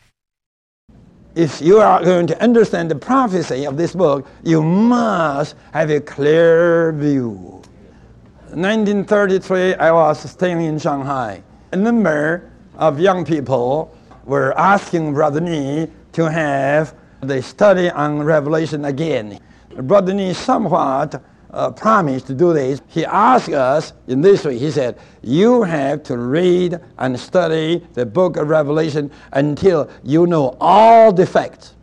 If 1.35 1.61
you 1.61 1.79
are 1.79 2.01
going 2.01 2.25
to 2.27 2.41
understand 2.41 2.89
the 2.89 2.95
prophecy 2.95 3.65
of 3.65 3.75
this 3.75 3.93
book, 3.93 4.25
you 4.45 4.63
must 4.63 5.57
have 5.73 5.89
a 5.89 5.99
clear 5.99 6.93
view. 6.93 7.61
1933, 8.53 9.73
I 9.73 9.91
was 9.91 10.31
staying 10.31 10.61
in 10.61 10.79
Shanghai. 10.79 11.43
A 11.73 11.75
number 11.75 12.49
of 12.77 12.97
young 12.97 13.25
people 13.25 13.93
were 14.23 14.57
asking 14.57 15.13
Brother 15.13 15.41
Nee 15.41 15.89
to 16.13 16.31
have 16.31 16.95
the 17.19 17.41
study 17.41 17.89
on 17.89 18.23
Revelation 18.23 18.85
again. 18.85 19.37
Brother 19.81 20.13
Nee 20.13 20.31
somewhat 20.31 21.21
uh, 21.51 21.71
promised 21.71 22.27
to 22.27 22.33
do 22.33 22.53
this. 22.53 22.81
He 22.87 23.05
asked 23.05 23.49
us 23.49 23.93
in 24.07 24.21
this 24.21 24.45
way. 24.45 24.57
He 24.57 24.71
said, 24.71 24.97
"You 25.21 25.63
have 25.63 26.03
to 26.03 26.17
read 26.17 26.79
and 26.97 27.19
study 27.19 27.85
the 27.93 28.05
book 28.05 28.37
of 28.37 28.49
Revelation 28.49 29.11
until 29.33 29.89
you 30.03 30.27
know 30.27 30.55
all 30.59 31.11
the 31.11 31.25
facts." 31.25 31.75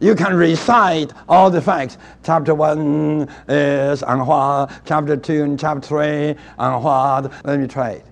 You 0.00 0.14
can 0.14 0.34
recite 0.34 1.12
all 1.28 1.50
the 1.50 1.60
facts. 1.60 1.98
Chapter 2.22 2.54
1 2.54 3.28
is 3.48 4.02
what, 4.02 4.70
chapter 4.84 5.16
2 5.16 5.42
and 5.42 5.58
chapter 5.58 5.88
3 5.88 6.36
on 6.56 6.82
what. 6.82 7.32
Let 7.44 7.58
me 7.58 7.66
try 7.66 7.90
it. 7.90 8.04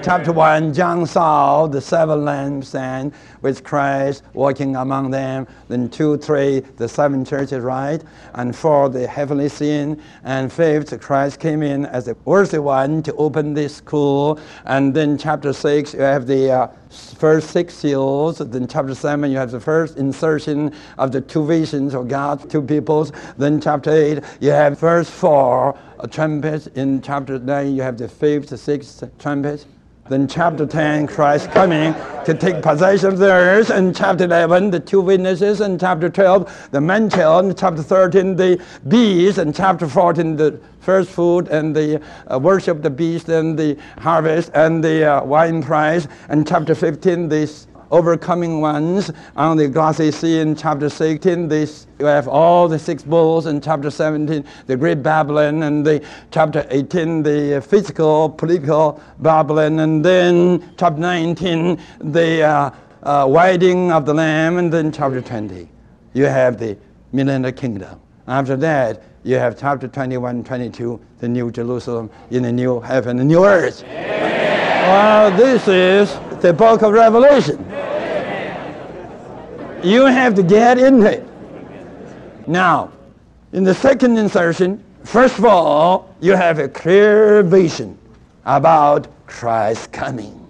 Chapter 0.00 0.32
1, 0.32 0.74
John 0.74 1.06
saw 1.06 1.66
the 1.66 1.80
seven 1.80 2.20
lampstands 2.20 3.12
with 3.42 3.64
Christ 3.64 4.22
walking 4.34 4.76
among 4.76 5.10
them. 5.10 5.46
Then 5.68 5.88
2, 5.88 6.18
3, 6.18 6.60
the 6.76 6.88
seven 6.88 7.24
churches, 7.24 7.62
right? 7.62 8.02
And 8.34 8.54
4, 8.54 8.88
the 8.90 9.06
heavenly 9.06 9.48
scene. 9.48 10.02
And 10.24 10.50
5th, 10.50 11.00
Christ 11.00 11.40
came 11.40 11.62
in 11.62 11.86
as 11.86 12.06
the 12.06 12.16
worthy 12.24 12.58
one 12.58 13.02
to 13.04 13.14
open 13.14 13.54
this 13.54 13.76
scroll. 13.76 14.38
And 14.64 14.94
then 14.94 15.18
chapter 15.18 15.52
6, 15.52 15.94
you 15.94 16.00
have 16.00 16.26
the 16.26 16.50
uh, 16.50 16.68
first 16.90 17.50
six 17.50 17.74
seals. 17.74 18.38
Then 18.38 18.66
chapter 18.66 18.94
7, 18.94 19.30
you 19.30 19.36
have 19.36 19.50
the 19.50 19.60
first 19.60 19.96
insertion 19.96 20.74
of 20.96 21.12
the 21.12 21.20
two 21.20 21.46
visions 21.46 21.94
of 21.94 22.08
God, 22.08 22.48
two 22.50 22.62
peoples. 22.62 23.12
Then 23.36 23.60
chapter 23.60 23.90
8, 23.90 24.22
you 24.40 24.50
have 24.50 24.78
first 24.78 25.10
four 25.10 25.78
uh, 25.98 26.06
trumpets. 26.06 26.66
In 26.68 27.02
chapter 27.02 27.38
9, 27.38 27.74
you 27.74 27.82
have 27.82 27.98
the 27.98 28.08
fifth, 28.08 28.58
sixth 28.58 29.04
trumpet. 29.18 29.66
Then 30.08 30.26
chapter 30.26 30.64
10, 30.64 31.06
Christ 31.06 31.50
coming 31.50 31.94
to 32.24 32.34
take 32.34 32.62
possession 32.62 33.08
of 33.08 33.18
the 33.18 33.30
earth. 33.30 33.70
And 33.70 33.94
chapter 33.94 34.24
11, 34.24 34.70
the 34.70 34.80
two 34.80 35.00
witnesses. 35.00 35.60
And 35.60 35.78
chapter 35.78 36.08
12, 36.08 36.70
the 36.70 36.80
man 36.80 37.10
child. 37.10 37.44
And 37.44 37.58
chapter 37.58 37.82
13, 37.82 38.36
the 38.36 38.62
beast. 38.88 39.38
And 39.38 39.54
chapter 39.54 39.86
14, 39.86 40.36
the 40.36 40.60
first 40.80 41.10
food 41.10 41.48
and 41.48 41.76
the 41.76 42.02
uh, 42.32 42.38
worship 42.38 42.78
of 42.78 42.82
the 42.82 42.90
beast 42.90 43.28
and 43.28 43.58
the 43.58 43.76
harvest 43.98 44.50
and 44.54 44.82
the 44.82 45.04
uh, 45.04 45.24
winepress. 45.24 46.08
And 46.30 46.48
chapter 46.48 46.74
15, 46.74 47.28
this 47.28 47.66
overcoming 47.90 48.60
ones. 48.60 49.10
On 49.36 49.56
the 49.56 49.68
glassy 49.68 50.10
sea 50.10 50.40
in 50.40 50.54
chapter 50.54 50.88
16 50.88 51.48
this 51.48 51.86
you 51.98 52.06
have 52.06 52.28
all 52.28 52.68
the 52.68 52.78
six 52.78 53.02
bowls 53.02 53.46
in 53.46 53.60
chapter 53.60 53.90
17 53.90 54.44
the 54.66 54.76
great 54.76 55.02
babylon 55.02 55.62
and 55.64 55.84
the 55.84 56.04
chapter 56.30 56.66
18 56.70 57.22
the 57.22 57.64
physical 57.66 58.28
political 58.28 59.02
babylon 59.18 59.80
and 59.80 60.04
then 60.04 60.74
chapter 60.76 61.00
19 61.00 61.80
the 62.00 62.42
uh, 62.42 62.70
uh, 63.02 63.26
wedding 63.28 63.90
of 63.90 64.06
the 64.06 64.14
lamb 64.14 64.58
and 64.58 64.72
then 64.72 64.92
chapter 64.92 65.20
20 65.20 65.68
you 66.12 66.24
have 66.24 66.58
the 66.58 66.76
millennial 67.12 67.52
kingdom. 67.52 68.00
After 68.26 68.56
that 68.56 69.02
you 69.24 69.36
have 69.36 69.58
chapter 69.58 69.88
21 69.88 70.44
22 70.44 71.00
the 71.18 71.28
new 71.28 71.50
jerusalem 71.50 72.10
in 72.30 72.42
the 72.42 72.52
new 72.52 72.80
heaven 72.80 73.16
the 73.16 73.24
new 73.24 73.44
earth. 73.44 73.82
Well 73.82 75.36
this 75.36 75.66
is 75.68 76.40
the 76.40 76.52
book 76.52 76.82
of 76.82 76.92
revelation 76.92 77.77
you 79.82 80.04
have 80.06 80.34
to 80.34 80.42
get 80.42 80.78
into 80.78 81.10
it. 81.10 81.26
Now, 82.46 82.92
in 83.52 83.64
the 83.64 83.74
second 83.74 84.18
insertion, 84.18 84.82
first 85.04 85.38
of 85.38 85.44
all, 85.44 86.14
you 86.20 86.34
have 86.34 86.58
a 86.58 86.68
clear 86.68 87.42
vision 87.42 87.98
about 88.44 89.08
Christ 89.26 89.92
coming. 89.92 90.46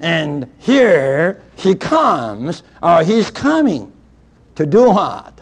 And 0.00 0.50
here 0.58 1.42
he 1.56 1.74
comes, 1.74 2.62
or 2.82 3.02
he's 3.02 3.30
coming 3.30 3.92
to 4.54 4.66
do 4.66 4.90
what? 4.90 5.40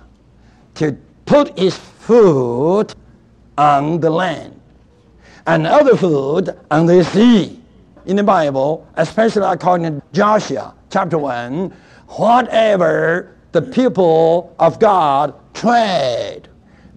To 0.77 0.97
put 1.27 1.59
his 1.59 1.77
foot 1.77 2.95
on 3.59 4.01
the 4.01 4.11
land 4.11 4.59
and 5.47 5.67
other 5.67 5.97
foot 5.97 6.49
on 6.71 6.87
the 6.87 7.05
sea. 7.05 7.59
In 8.05 8.17
the 8.17 8.25
Bible, 8.25 8.87
especially 8.97 9.45
according 9.45 10.01
to 10.01 10.07
Joshua 10.13 10.75
chapter 10.91 11.19
1, 11.19 11.73
whatever 12.17 13.35
the 13.53 13.63
people 13.63 14.55
of 14.59 14.79
God 14.79 15.35
tread, 15.55 16.49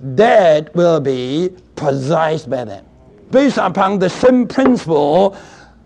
that 0.01 0.74
will 0.75 1.00
be 1.00 1.50
possessed 1.75 2.50
by 2.50 2.63
them. 2.63 2.86
Based 3.31 3.57
upon 3.57 4.00
the 4.00 4.10
same 4.10 4.48
principle, 4.48 5.38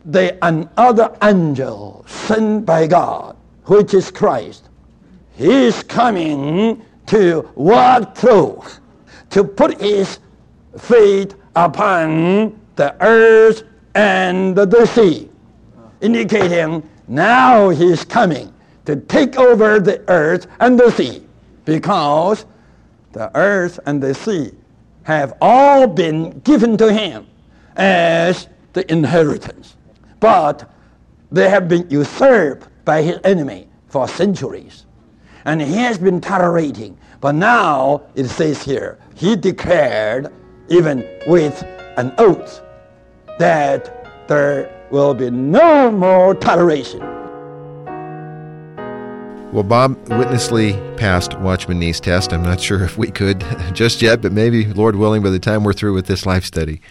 the 0.06 0.38
another 0.42 1.16
angel 1.24 2.04
sent 2.08 2.66
by 2.66 2.88
God, 2.88 3.36
which 3.66 3.94
is 3.94 4.12
Christ, 4.12 4.70
he 5.36 5.52
is 5.52 5.84
coming 5.84 6.84
to 7.08 7.50
walk 7.56 8.16
through, 8.16 8.64
to 9.30 9.44
put 9.44 9.80
his 9.80 10.20
feet 10.78 11.36
upon 11.56 12.60
the 12.76 12.96
earth 13.02 13.64
and 13.96 14.56
the 14.56 14.86
sea, 14.86 15.30
indicating 16.02 16.88
now 17.08 17.70
he 17.70 17.86
is 17.86 18.04
coming 18.06 18.54
to 18.90 18.96
take 18.96 19.38
over 19.38 19.80
the 19.80 20.04
earth 20.10 20.48
and 20.60 20.80
the 20.80 20.90
sea 20.90 21.22
because 21.64 22.48
the 23.12 23.30
earth 23.38 23.80
and 23.86 24.02
the 24.02 24.16
sea 24.16 24.52
have 25.04 25.38
all 25.42 25.86
been 25.86 26.40
given 26.40 26.76
to 26.76 26.92
him 26.92 27.28
as 27.76 28.48
the 28.74 28.92
inheritance. 28.92 29.76
But 30.20 30.72
they 31.32 31.50
have 31.52 31.68
been 31.68 31.88
usurped 31.92 32.68
by 32.84 33.04
his 33.04 33.20
enemy 33.24 33.68
for 33.90 34.08
centuries. 34.08 34.88
And 35.46 35.62
he 35.62 35.74
has 35.74 36.00
been 36.00 36.20
tolerating. 36.20 36.98
But 37.22 37.34
now 37.34 38.02
it 38.16 38.26
says 38.26 38.64
here, 38.64 38.98
he 39.14 39.36
declared, 39.36 40.34
even 40.70 41.08
with 41.28 41.62
an 41.98 42.12
oath, 42.18 42.64
that 43.38 44.28
there 44.28 44.88
will 44.90 45.14
be 45.14 45.30
no 45.30 45.92
more 45.92 46.34
toleration. 46.34 47.19
Well, 49.52 49.64
Bob, 49.64 49.98
Witness 50.10 50.52
Lee 50.52 50.74
passed 50.96 51.34
Watchman 51.40 51.80
Nee's 51.80 52.00
test. 52.00 52.32
I'm 52.32 52.44
not 52.44 52.62
sure 52.62 52.84
if 52.84 53.00
we 53.00 53.10
could 53.10 53.44
just 53.74 54.00
yet, 54.00 54.22
but 54.22 54.32
maybe, 54.32 54.66
Lord 54.66 54.96
willing, 54.96 55.24
by 55.24 55.32
the 55.32 55.40
time 55.40 55.64
we're 55.64 55.74
through 55.74 55.96
with 55.96 56.06
this 56.06 56.28
life 56.28 56.44
study. 56.44 56.82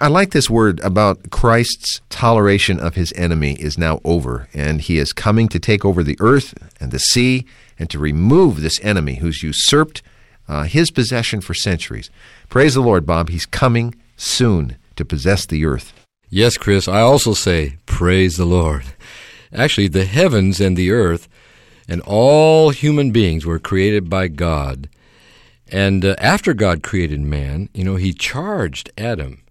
I 0.00 0.08
like 0.08 0.32
this 0.32 0.50
word 0.50 0.80
about 0.80 1.30
Christ's 1.30 2.00
toleration 2.08 2.80
of 2.80 2.96
his 2.96 3.12
enemy 3.14 3.52
is 3.52 3.78
now 3.78 4.00
over, 4.02 4.48
and 4.52 4.80
he 4.80 4.98
is 4.98 5.12
coming 5.12 5.46
to 5.50 5.60
take 5.60 5.84
over 5.84 6.02
the 6.02 6.16
earth 6.18 6.52
and 6.80 6.90
the 6.90 6.98
sea 6.98 7.46
and 7.78 7.88
to 7.90 7.98
remove 8.00 8.60
this 8.60 8.80
enemy 8.82 9.16
who's 9.16 9.44
usurped 9.44 10.02
uh, 10.48 10.64
his 10.64 10.90
possession 10.90 11.40
for 11.40 11.54
centuries. 11.54 12.10
Praise 12.48 12.74
the 12.74 12.80
Lord, 12.80 13.06
Bob. 13.06 13.28
He's 13.28 13.46
coming 13.46 13.94
soon 14.16 14.76
to 14.96 15.04
possess 15.04 15.46
the 15.46 15.64
earth. 15.64 15.92
Yes, 16.28 16.56
Chris, 16.56 16.88
I 16.88 17.02
also 17.02 17.34
say, 17.34 17.76
praise 17.86 18.36
the 18.36 18.46
Lord. 18.46 18.82
Actually, 19.52 19.86
the 19.86 20.06
heavens 20.06 20.60
and 20.60 20.76
the 20.76 20.90
earth 20.90 21.28
and 21.90 22.00
all 22.02 22.70
human 22.70 23.10
beings 23.10 23.44
were 23.44 23.58
created 23.58 24.08
by 24.08 24.28
God. 24.28 24.88
And 25.68 26.04
uh, 26.04 26.14
after 26.18 26.54
God 26.54 26.82
created 26.82 27.20
man, 27.20 27.68
you 27.74 27.84
know, 27.84 27.96
he 27.96 28.12
charged 28.12 28.90
Adam 28.96 29.42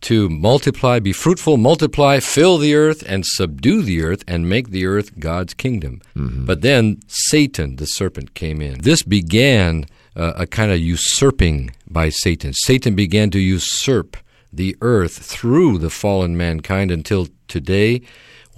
to 0.00 0.28
multiply, 0.28 0.98
be 0.98 1.12
fruitful, 1.12 1.56
multiply, 1.56 2.20
fill 2.20 2.56
the 2.56 2.74
earth, 2.74 3.02
and 3.06 3.26
subdue 3.26 3.82
the 3.82 4.02
earth, 4.02 4.24
and 4.26 4.48
make 4.48 4.70
the 4.70 4.86
earth 4.86 5.18
God's 5.18 5.54
kingdom. 5.54 6.00
Mm-hmm. 6.16 6.46
But 6.46 6.62
then 6.62 7.00
Satan, 7.06 7.76
the 7.76 7.86
serpent, 7.86 8.34
came 8.34 8.62
in. 8.62 8.80
This 8.80 9.02
began 9.02 9.86
uh, 10.16 10.34
a 10.36 10.46
kind 10.46 10.72
of 10.72 10.78
usurping 10.78 11.72
by 11.88 12.08
Satan. 12.08 12.52
Satan 12.54 12.94
began 12.94 13.30
to 13.30 13.40
usurp 13.40 14.16
the 14.52 14.76
earth 14.80 15.18
through 15.18 15.78
the 15.78 15.90
fallen 15.90 16.36
mankind 16.36 16.90
until 16.90 17.28
today. 17.48 18.02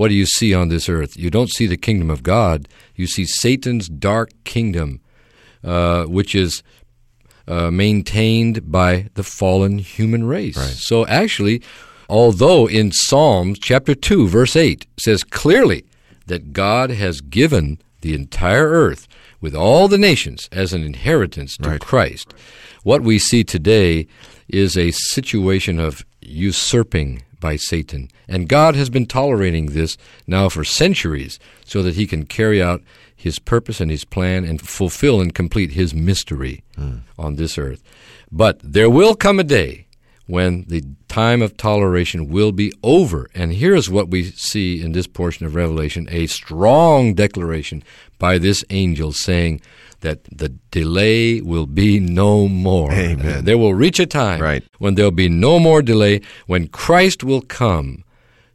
What 0.01 0.09
do 0.09 0.15
you 0.15 0.25
see 0.25 0.55
on 0.55 0.71
this 0.71 0.89
earth? 0.89 1.15
You 1.19 1.29
don't 1.29 1.51
see 1.51 1.67
the 1.67 1.77
kingdom 1.77 2.09
of 2.09 2.23
God. 2.23 2.67
You 2.97 3.07
see 3.07 3.27
Satan's 3.27 3.87
dark 3.87 4.31
kingdom, 4.45 5.03
uh, 5.63 6.05
which 6.05 6.35
is 6.35 6.63
uh, 7.47 7.71
maintained 7.71 8.73
by 8.73 9.11
the 9.13 9.23
fallen 9.23 9.77
human 9.77 10.25
race. 10.25 10.57
Right. 10.57 10.69
So 10.69 11.07
actually, 11.07 11.61
although 12.09 12.67
in 12.67 12.93
Psalms 12.93 13.59
chapter 13.59 13.95
2, 13.95 14.27
verse 14.27 14.57
8 14.57 14.87
says 14.99 15.23
clearly 15.23 15.85
that 16.29 16.55
God 16.55 16.89
has 16.89 17.21
given 17.21 17.79
the 18.01 18.15
entire 18.15 18.71
earth 18.71 19.07
with 19.43 19.55
all 19.55 19.87
the 19.87 19.99
nations 19.99 20.49
as 20.51 20.73
an 20.73 20.83
inheritance 20.83 21.59
to 21.59 21.73
Right. 21.73 21.81
Christ, 21.81 22.33
what 22.85 23.03
we 23.03 23.19
see 23.19 23.45
today 23.45 24.07
is 24.49 24.79
a 24.79 24.93
situation 24.93 25.79
of 25.79 26.07
usurping 26.23 27.23
by 27.41 27.57
Satan. 27.57 28.09
And 28.29 28.49
God 28.49 28.77
has 28.77 28.91
been 28.91 29.07
tolerating 29.07 29.67
this 29.67 29.97
now 30.27 30.49
for 30.49 30.65
centuries 30.65 31.39
so 31.65 31.83
that 31.83 31.95
he 31.95 32.07
can 32.07 32.27
carry 32.27 32.63
out 32.63 32.83
his 33.17 33.39
purpose 33.39 33.81
and 33.81 33.91
his 33.91 34.05
plan 34.05 34.45
and 34.45 34.61
fulfill 34.61 35.21
and 35.21 35.35
complete 35.35 35.73
his 35.73 35.95
mystery 35.95 36.63
hmm. 36.77 36.99
on 37.19 37.37
this 37.37 37.59
earth. 37.59 37.83
But 38.31 38.61
there 38.63 38.91
will 38.91 39.15
come 39.15 39.39
a 39.39 39.45
day 39.45 39.87
when 40.31 40.65
the 40.69 40.83
time 41.09 41.43
of 41.43 41.57
toleration 41.57 42.29
will 42.29 42.53
be 42.53 42.73
over. 42.83 43.29
And 43.35 43.53
here's 43.53 43.91
what 43.91 44.09
we 44.09 44.25
see 44.25 44.81
in 44.81 44.93
this 44.93 45.07
portion 45.07 45.45
of 45.47 45.55
Revelation 45.55 46.07
a 46.11 46.27
strong 46.27 47.15
declaration 47.15 47.83
by 48.19 48.39
this 48.39 48.65
angel 48.71 49.13
saying 49.13 49.61
that 50.01 50.25
the 50.25 50.49
delay 50.71 51.41
will 51.41 51.67
be 51.67 52.01
no 52.01 52.49
more. 52.49 52.91
Amen. 52.93 53.45
There 53.45 53.59
will 53.59 53.75
reach 53.75 54.01
a 54.01 54.07
time 54.07 54.41
Right. 54.41 54.65
when 54.79 54.95
there'll 54.95 55.11
be 55.11 55.29
no 55.29 55.59
more 55.59 55.83
delay, 55.83 56.21
when 56.47 56.69
Christ 56.69 57.23
will 57.23 57.43
come 57.43 58.05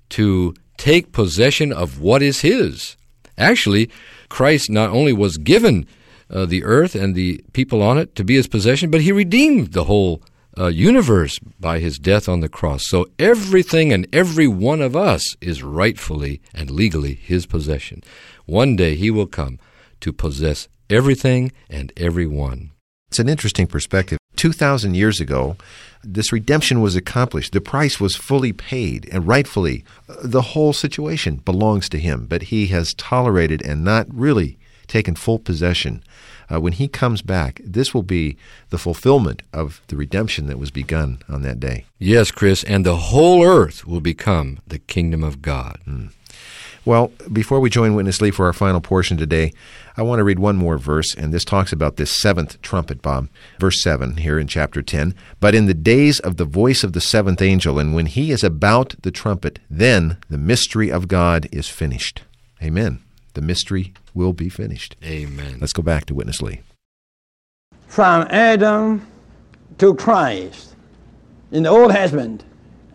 to 0.09 0.53
take 0.77 1.11
possession 1.11 1.71
of 1.71 1.99
what 2.01 2.21
is 2.21 2.41
his. 2.41 2.97
Actually, 3.37 3.89
Christ 4.29 4.69
not 4.71 4.89
only 4.89 5.13
was 5.13 5.37
given 5.37 5.85
uh, 6.29 6.45
the 6.45 6.63
earth 6.63 6.95
and 6.95 7.13
the 7.15 7.43
people 7.53 7.81
on 7.83 7.97
it 7.97 8.15
to 8.15 8.23
be 8.23 8.35
his 8.35 8.47
possession, 8.47 8.89
but 8.89 9.01
he 9.01 9.11
redeemed 9.11 9.73
the 9.73 9.83
whole 9.83 10.21
uh, 10.57 10.67
universe 10.67 11.39
by 11.59 11.79
his 11.79 11.99
death 11.99 12.29
on 12.29 12.39
the 12.39 12.49
cross. 12.49 12.87
So 12.87 13.07
everything 13.19 13.91
and 13.91 14.07
every 14.13 14.47
one 14.47 14.81
of 14.81 14.95
us 14.95 15.35
is 15.41 15.63
rightfully 15.63 16.41
and 16.53 16.71
legally 16.71 17.13
his 17.13 17.45
possession. 17.45 18.03
One 18.45 18.75
day 18.75 18.95
he 18.95 19.11
will 19.11 19.27
come 19.27 19.59
to 20.01 20.13
possess 20.13 20.67
everything 20.89 21.51
and 21.69 21.91
everyone. 21.97 22.71
It's 23.09 23.19
an 23.19 23.29
interesting 23.29 23.67
perspective. 23.67 24.17
2,000 24.35 24.95
years 24.95 25.19
ago, 25.19 25.55
this 26.03 26.31
redemption 26.31 26.81
was 26.81 26.95
accomplished. 26.95 27.53
The 27.53 27.61
price 27.61 27.99
was 27.99 28.15
fully 28.15 28.53
paid, 28.53 29.07
and 29.11 29.27
rightfully, 29.27 29.85
uh, 30.09 30.15
the 30.23 30.41
whole 30.41 30.73
situation 30.73 31.37
belongs 31.37 31.89
to 31.89 31.99
him. 31.99 32.27
But 32.27 32.43
he 32.43 32.67
has 32.67 32.93
tolerated 32.93 33.61
and 33.61 33.83
not 33.83 34.07
really 34.13 34.57
taken 34.87 35.15
full 35.15 35.39
possession. 35.39 36.03
Uh, 36.51 36.61
when 36.61 36.73
he 36.73 36.87
comes 36.87 37.21
back, 37.21 37.61
this 37.63 37.93
will 37.93 38.03
be 38.03 38.37
the 38.69 38.77
fulfillment 38.77 39.41
of 39.51 39.81
the 39.87 39.95
redemption 39.95 40.47
that 40.47 40.59
was 40.59 40.71
begun 40.71 41.19
on 41.27 41.41
that 41.41 41.59
day. 41.59 41.85
Yes, 41.97 42.31
Chris, 42.31 42.63
and 42.63 42.85
the 42.85 42.97
whole 42.97 43.43
earth 43.43 43.87
will 43.87 44.01
become 44.01 44.59
the 44.67 44.79
kingdom 44.79 45.23
of 45.23 45.41
God. 45.41 45.79
Well, 46.85 47.11
before 47.33 47.59
we 47.59 47.71
join 47.71 47.95
Witness 47.95 48.21
Lee 48.21 48.29
for 48.29 48.45
our 48.45 48.53
final 48.53 48.79
portion 48.79 49.17
today, 49.17 49.53
I 49.97 50.03
want 50.03 50.19
to 50.19 50.23
read 50.23 50.37
one 50.37 50.55
more 50.55 50.77
verse, 50.77 51.15
and 51.15 51.33
this 51.33 51.43
talks 51.43 51.73
about 51.73 51.95
this 51.95 52.21
seventh 52.21 52.61
trumpet, 52.61 53.01
Bob. 53.01 53.27
Verse 53.59 53.81
7 53.81 54.17
here 54.17 54.37
in 54.37 54.45
chapter 54.47 54.83
10. 54.83 55.15
But 55.39 55.55
in 55.55 55.65
the 55.65 55.73
days 55.73 56.19
of 56.19 56.37
the 56.37 56.45
voice 56.45 56.83
of 56.83 56.93
the 56.93 57.01
seventh 57.01 57.41
angel, 57.41 57.79
and 57.79 57.95
when 57.95 58.05
he 58.05 58.29
is 58.31 58.43
about 58.43 58.93
the 59.01 59.09
trumpet, 59.09 59.57
then 59.67 60.17
the 60.29 60.37
mystery 60.37 60.91
of 60.91 61.07
God 61.07 61.47
is 61.51 61.67
finished. 61.67 62.21
Amen. 62.61 63.04
The 63.35 63.41
mystery 63.41 63.93
will 64.13 64.33
be 64.33 64.49
finished. 64.49 64.95
Amen. 65.03 65.57
Let's 65.59 65.73
go 65.73 65.81
back 65.83 66.05
to 66.05 66.15
Witness 66.15 66.41
Lee. 66.41 66.61
from 67.87 68.27
Adam 68.29 69.05
to 69.77 69.93
Christ. 69.95 70.75
In 71.51 71.63
the 71.63 71.69
Old 71.69 71.91
Testament, 71.91 72.43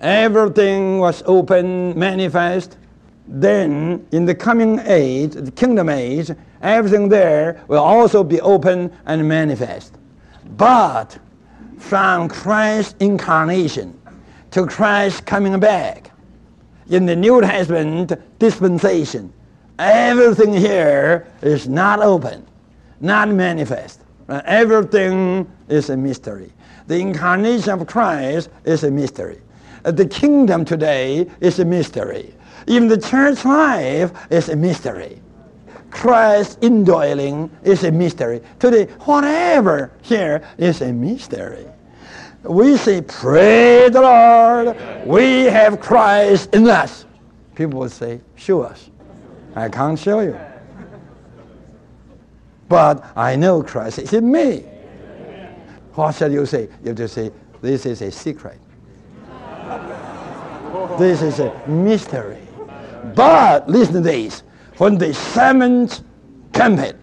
everything 0.00 0.98
was 0.98 1.22
open, 1.26 1.98
manifest. 1.98 2.76
Then, 3.28 4.06
in 4.12 4.24
the 4.24 4.34
coming 4.34 4.80
age, 4.84 5.32
the 5.32 5.50
kingdom 5.52 5.88
age, 5.88 6.30
everything 6.62 7.08
there 7.08 7.62
will 7.68 7.82
also 7.82 8.24
be 8.24 8.40
open 8.40 8.92
and 9.06 9.26
manifest. 9.28 9.94
But 10.56 11.18
from 11.78 12.28
Christ's 12.28 12.94
incarnation 13.00 13.98
to 14.50 14.66
Christ 14.66 15.24
coming 15.26 15.58
back, 15.60 16.10
in 16.88 17.06
the 17.06 17.14
New 17.14 17.40
Testament 17.40 18.12
dispensation, 18.38 19.32
everything 19.80 20.52
here 20.52 21.26
is 21.42 21.68
not 21.68 22.00
open, 22.00 22.46
not 23.00 23.28
manifest. 23.28 24.00
Everything 24.28 25.50
is 25.68 25.90
a 25.90 25.96
mystery. 25.96 26.52
The 26.86 26.98
incarnation 26.98 27.70
of 27.70 27.86
Christ 27.86 28.50
is 28.64 28.84
a 28.84 28.90
mystery. 28.90 29.40
The 29.82 30.06
kingdom 30.06 30.64
today 30.64 31.28
is 31.40 31.58
a 31.58 31.64
mystery. 31.64 32.34
Even 32.66 32.88
the 32.88 32.98
church 32.98 33.44
life 33.44 34.12
is 34.30 34.48
a 34.48 34.56
mystery. 34.56 35.20
Christ 35.90 36.58
indwelling 36.60 37.50
is 37.64 37.84
a 37.84 37.90
mystery. 37.90 38.40
Today, 38.58 38.84
whatever 39.04 39.90
here 40.02 40.46
is 40.58 40.82
a 40.82 40.92
mystery. 40.92 41.66
We 42.42 42.76
say, 42.76 43.02
Praise 43.02 43.90
the 43.90 44.02
Lord, 44.02 44.76
we 45.06 45.44
have 45.44 45.80
Christ 45.80 46.54
in 46.54 46.68
us. 46.68 47.06
People 47.54 47.80
will 47.80 47.88
say, 47.88 48.20
Show 48.36 48.62
us. 48.62 48.89
I 49.54 49.68
can't 49.68 49.98
show 49.98 50.20
you. 50.20 50.38
But 52.68 53.04
I 53.16 53.34
know 53.36 53.62
Christ 53.62 53.98
is 53.98 54.12
in 54.12 54.30
me. 54.30 54.64
What 55.94 56.14
shall 56.14 56.30
you 56.30 56.46
say? 56.46 56.68
You 56.82 56.88
have 56.88 56.96
to 56.96 57.08
say, 57.08 57.32
This 57.60 57.84
is 57.84 58.00
a 58.00 58.10
secret. 58.10 58.58
This 60.98 61.22
is 61.22 61.40
a 61.40 61.66
mystery. 61.66 62.38
But 63.14 63.68
listen 63.68 63.94
to 63.94 64.00
this. 64.00 64.42
When 64.78 64.98
the 64.98 65.12
seventh 65.12 66.00
trumpet 66.52 66.96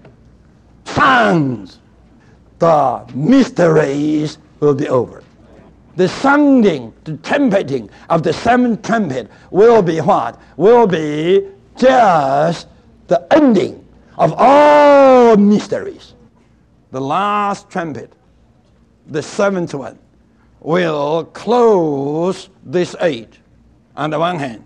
sounds, 0.85 1.79
the 2.59 3.05
mysteries 3.13 4.37
will 4.59 4.73
be 4.73 4.87
over. 4.87 5.23
The 5.95 6.07
sounding, 6.07 6.93
the 7.03 7.17
trumpeting 7.17 7.89
of 8.09 8.23
the 8.23 8.31
seventh 8.31 8.83
trumpet 8.83 9.29
will 9.51 9.81
be 9.81 9.99
what? 9.99 10.39
Will 10.55 10.87
be 10.87 11.47
just 11.77 12.67
the 13.07 13.25
ending 13.33 13.85
of 14.17 14.33
all 14.37 15.37
mysteries. 15.37 16.13
The 16.91 17.01
last 17.01 17.69
trumpet 17.69 18.13
the 19.09 19.21
seventh 19.21 19.73
one, 19.73 19.97
will 20.59 21.25
close 21.25 22.49
this 22.63 22.95
age 23.01 23.39
on 23.95 24.09
the 24.09 24.19
one 24.19 24.37
hand, 24.37 24.63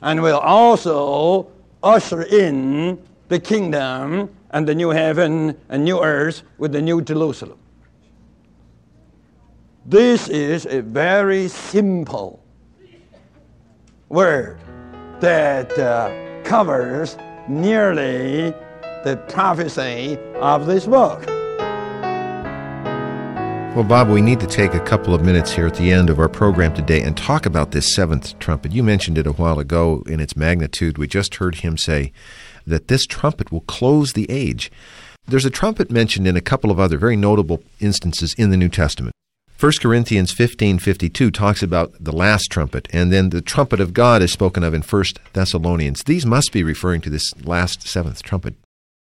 and 0.00 0.22
will 0.22 0.38
also 0.38 1.50
usher 1.82 2.22
in 2.22 2.98
the 3.28 3.38
kingdom 3.38 4.30
and 4.50 4.66
the 4.66 4.74
new 4.74 4.90
heaven 4.90 5.56
and 5.68 5.84
new 5.84 6.00
earth 6.00 6.42
with 6.58 6.72
the 6.72 6.80
new 6.80 7.02
Jerusalem. 7.02 7.58
This 9.84 10.28
is 10.28 10.66
a 10.66 10.80
very 10.80 11.48
simple 11.48 12.42
word 14.08 14.58
that 15.20 15.76
uh, 15.78 16.10
covers 16.44 17.16
nearly 17.48 18.54
the 19.04 19.16
prophecy 19.28 20.16
of 20.36 20.66
this 20.66 20.86
book. 20.86 21.26
Well, 23.74 23.84
Bob, 23.84 24.10
we 24.10 24.20
need 24.20 24.38
to 24.40 24.46
take 24.46 24.74
a 24.74 24.80
couple 24.80 25.14
of 25.14 25.24
minutes 25.24 25.50
here 25.50 25.66
at 25.66 25.76
the 25.76 25.90
end 25.90 26.10
of 26.10 26.18
our 26.18 26.28
program 26.28 26.74
today 26.74 27.00
and 27.00 27.16
talk 27.16 27.46
about 27.46 27.70
this 27.70 27.94
seventh 27.94 28.38
trumpet. 28.38 28.72
You 28.72 28.82
mentioned 28.82 29.16
it 29.16 29.26
a 29.26 29.32
while 29.32 29.58
ago 29.58 30.02
in 30.06 30.20
its 30.20 30.36
magnitude. 30.36 30.98
We 30.98 31.08
just 31.08 31.36
heard 31.36 31.54
him 31.54 31.78
say 31.78 32.12
that 32.66 32.88
this 32.88 33.06
trumpet 33.06 33.50
will 33.50 33.62
close 33.62 34.12
the 34.12 34.30
age. 34.30 34.70
There's 35.26 35.46
a 35.46 35.50
trumpet 35.50 35.90
mentioned 35.90 36.28
in 36.28 36.36
a 36.36 36.42
couple 36.42 36.70
of 36.70 36.78
other 36.78 36.98
very 36.98 37.16
notable 37.16 37.62
instances 37.80 38.34
in 38.36 38.50
the 38.50 38.58
New 38.58 38.68
Testament. 38.68 39.14
1 39.62 39.70
Corinthians 39.80 40.32
15:52 40.32 41.30
talks 41.30 41.62
about 41.62 41.94
the 42.00 42.10
last 42.10 42.48
trumpet, 42.50 42.88
and 42.92 43.12
then 43.12 43.30
the 43.30 43.40
trumpet 43.40 43.78
of 43.78 43.94
God 43.94 44.20
is 44.20 44.32
spoken 44.32 44.64
of 44.64 44.74
in 44.74 44.82
1 44.82 45.04
Thessalonians. 45.34 46.02
These 46.02 46.26
must 46.26 46.50
be 46.50 46.64
referring 46.64 47.00
to 47.02 47.10
this 47.10 47.32
last 47.44 47.86
seventh 47.86 48.24
trumpet. 48.24 48.56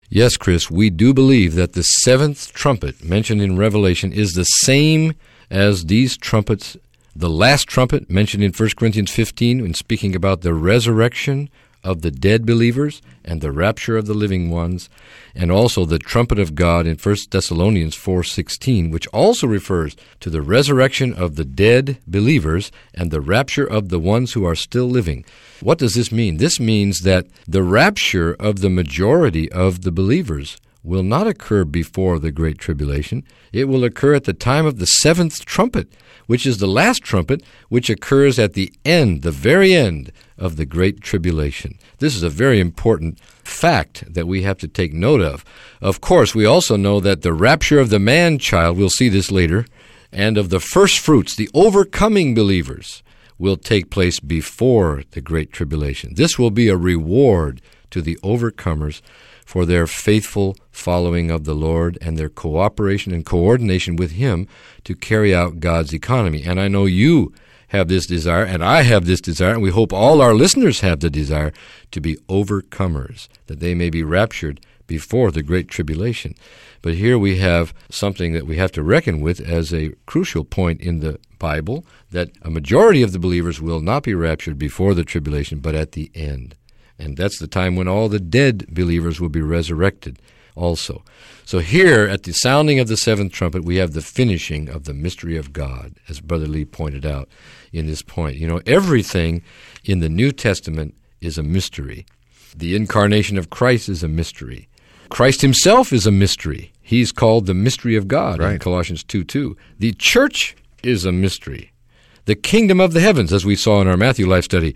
Yes, 0.08 0.38
Chris, 0.38 0.72
we 0.72 0.90
do 0.90 1.14
believe 1.14 1.56
that 1.56 1.74
the 1.74 1.82
seventh 1.82 2.54
trumpet 2.54 3.04
mentioned 3.04 3.42
in 3.42 3.58
Revelation 3.58 4.14
is 4.14 4.32
the 4.32 4.46
same 4.46 5.16
as 5.52 5.88
these 5.88 6.16
trumpets. 6.16 6.78
The 7.14 7.30
last 7.30 7.68
trumpet 7.68 8.10
mentioned 8.10 8.42
in 8.42 8.54
1 8.54 8.78
Corinthians 8.78 9.12
15 9.12 9.62
when 9.62 9.74
speaking 9.74 10.16
about 10.16 10.40
the 10.40 10.54
resurrection 10.54 11.50
of 11.86 12.02
the 12.02 12.12
dead 12.12 12.46
believers 12.46 13.02
and 13.24 13.40
the 13.40 13.52
rapture 13.52 13.96
of 13.96 14.08
the 14.08 14.14
living 14.14 14.50
ones, 14.50 14.90
and 15.34 15.52
also 15.52 15.86
the 15.86 16.00
trumpet 16.00 16.40
of 16.40 16.56
God 16.56 16.86
in 16.86 16.98
1 16.98 17.30
Thessalonians 17.32 17.96
4:16, 17.96 18.90
which 18.90 19.08
also 19.08 19.48
refers 19.48 19.96
to 20.20 20.30
the 20.30 20.42
resurrection 20.42 21.14
of 21.14 21.36
the 21.36 21.46
dead 21.46 22.00
believers 22.08 22.72
and 22.94 23.12
the 23.12 23.22
rapture 23.22 23.66
of 23.66 23.90
the 23.90 24.00
ones 24.00 24.34
who 24.34 24.44
are 24.44 24.56
still 24.56 24.90
living. 24.90 25.24
What 25.62 25.78
does 25.78 25.94
this 25.94 26.12
mean? 26.12 26.38
This 26.38 26.60
means 26.60 27.00
that 27.02 27.28
the 27.48 27.64
rapture 27.64 28.34
of 28.40 28.60
the 28.60 28.70
majority 28.70 29.52
of 29.52 29.84
the 29.84 29.92
believers 29.92 30.58
will 30.86 31.04
not 31.04 31.28
occur 31.28 31.66
before 31.66 32.20
the 32.20 32.32
Great 32.32 32.60
Tribulation. 32.60 33.24
It 33.52 33.66
will 33.66 33.84
occur 33.84 34.14
at 34.14 34.26
the 34.26 34.34
time 34.34 34.66
of 34.66 34.78
the 34.78 34.86
seventh 34.86 35.44
trumpet, 35.44 35.92
which 36.28 36.46
is 36.46 36.60
the 36.60 36.68
last 36.68 37.02
trumpet, 37.02 37.44
which 37.70 37.90
occurs 37.90 38.38
at 38.38 38.54
the 38.54 38.72
end, 38.86 39.24
the 39.24 39.32
very 39.32 39.74
end 39.74 40.12
of 40.38 40.56
the 40.56 40.66
Great 40.66 41.02
Tribulation. 41.02 41.80
This 41.98 42.16
is 42.16 42.24
a 42.24 42.30
very 42.30 42.60
important 42.60 43.20
fact 43.20 44.14
that 44.14 44.28
we 44.28 44.44
have 44.44 44.60
to 44.60 44.68
take 44.68 44.94
note 44.94 45.22
of. 45.22 45.44
Of 45.82 46.02
course, 46.02 46.36
we 46.36 46.46
also 46.46 46.78
know 46.78 47.00
that 47.00 47.24
the 47.24 47.34
rapture 47.34 47.80
of 47.80 47.90
the 47.90 48.00
man 48.00 48.38
child, 48.38 48.78
we'll 48.78 48.90
see 48.90 49.10
this 49.10 49.32
later, 49.32 49.66
and 50.12 50.38
of 50.38 50.50
the 50.50 50.60
first 50.60 51.00
fruits, 51.00 51.36
the 51.36 51.50
overcoming 51.54 52.36
believers, 52.36 53.02
will 53.38 53.58
take 53.58 53.90
place 53.90 54.20
before 54.20 55.04
the 55.12 55.22
Great 55.22 55.52
Tribulation. 55.52 56.14
This 56.16 56.40
will 56.40 56.52
be 56.52 56.70
a 56.70 56.78
reward 56.78 57.62
to 57.92 58.02
the 58.02 58.18
overcomers 58.24 59.02
for 59.56 59.66
their 59.66 59.88
faithful 59.88 60.54
following 60.70 61.32
of 61.32 61.46
the 61.46 61.54
Lord 61.54 61.98
and 62.02 62.18
their 62.18 62.28
cooperation 62.28 63.14
and 63.14 63.26
coordination 63.26 63.96
with 63.96 64.12
Him 64.12 64.50
to 64.84 64.94
carry 64.94 65.34
out 65.34 65.62
God's 65.62 65.94
economy. 65.94 66.44
And 66.44 66.60
I 66.60 66.68
know 66.68 66.84
you 66.84 67.34
have 67.70 67.88
this 67.88 68.06
desire, 68.06 68.44
and 68.44 68.62
I 68.62 68.82
have 68.82 69.06
this 69.06 69.22
desire, 69.22 69.54
and 69.54 69.62
we 69.62 69.70
hope 69.70 69.94
all 69.94 70.22
our 70.22 70.34
listeners 70.34 70.82
have 70.82 71.00
the 71.00 71.10
desire 71.10 71.54
to 71.92 72.02
be 72.02 72.18
overcomers, 72.28 73.30
that 73.48 73.62
they 73.62 73.74
may 73.74 73.90
be 73.90 74.04
raptured 74.04 74.60
before 74.88 75.32
the 75.32 75.42
Great 75.42 75.70
Tribulation. 75.70 76.36
But 76.82 76.96
here 76.96 77.18
we 77.18 77.38
have 77.38 77.74
something 77.90 78.34
that 78.34 78.46
we 78.46 78.58
have 78.58 78.74
to 78.74 78.84
reckon 78.84 79.22
with 79.22 79.40
as 79.40 79.74
a 79.74 79.94
crucial 80.06 80.44
point 80.44 80.82
in 80.82 81.00
the 81.00 81.18
Bible 81.40 81.86
that 82.12 82.32
a 82.42 82.50
majority 82.50 83.02
of 83.02 83.14
the 83.14 83.20
believers 83.20 83.62
will 83.62 83.80
not 83.80 84.04
be 84.04 84.14
raptured 84.14 84.60
before 84.60 84.94
the 84.94 85.06
tribulation, 85.06 85.60
but 85.60 85.76
at 85.76 85.94
the 85.94 86.12
end. 86.14 86.56
And 86.98 87.18
that's 87.18 87.40
the 87.40 87.48
time 87.48 87.76
when 87.76 87.88
all 87.88 88.08
the 88.10 88.20
dead 88.20 88.66
believers 88.70 89.20
will 89.20 89.30
be 89.30 89.42
resurrected 89.42 90.20
also. 90.56 91.04
So 91.44 91.60
here, 91.60 92.08
at 92.08 92.24
the 92.24 92.32
sounding 92.32 92.80
of 92.80 92.88
the 92.88 92.96
seventh 92.98 93.34
trumpet, 93.34 93.64
we 93.66 93.76
have 93.76 93.92
the 93.92 94.02
finishing 94.02 94.70
of 94.70 94.86
the 94.86 94.94
mystery 94.94 95.36
of 95.38 95.52
God, 95.54 95.96
as 96.08 96.22
Brother 96.22 96.48
Lee 96.48 96.66
pointed 96.66 97.06
out 97.06 97.28
in 97.74 97.86
this 97.86 98.02
point. 98.02 98.38
You 98.38 98.48
know, 98.48 98.62
everything 98.66 99.44
in 99.84 100.00
the 100.00 100.10
New 100.10 100.32
Testament 100.32 100.96
is 101.22 101.38
a 101.38 101.44
mystery. 101.44 102.06
The 102.56 102.76
incarnation 102.76 103.38
of 103.38 103.50
Christ 103.50 103.90
is 103.90 104.02
a 104.02 104.08
mystery. 104.08 104.70
Christ 105.10 105.42
himself 105.42 105.92
is 105.92 106.08
a 106.08 106.12
mystery. 106.12 106.72
He's 106.82 107.12
called 107.12 107.46
the 107.46 107.54
mystery 107.54 107.96
of 107.96 108.08
God 108.08 108.40
Right. 108.40 108.54
in 108.54 108.60
Colossians 108.60 109.04
2 109.04 109.24
2. 109.24 109.58
The 109.80 109.92
church 109.94 110.56
is 110.82 111.04
a 111.06 111.12
mystery. 111.12 111.74
The 112.26 112.36
kingdom 112.36 112.80
of 112.80 112.94
the 112.94 113.02
heavens, 113.02 113.32
as 113.34 113.46
we 113.46 113.56
saw 113.56 113.82
in 113.82 113.88
our 113.88 113.98
Matthew 113.98 114.26
life 114.28 114.46
study, 114.46 114.76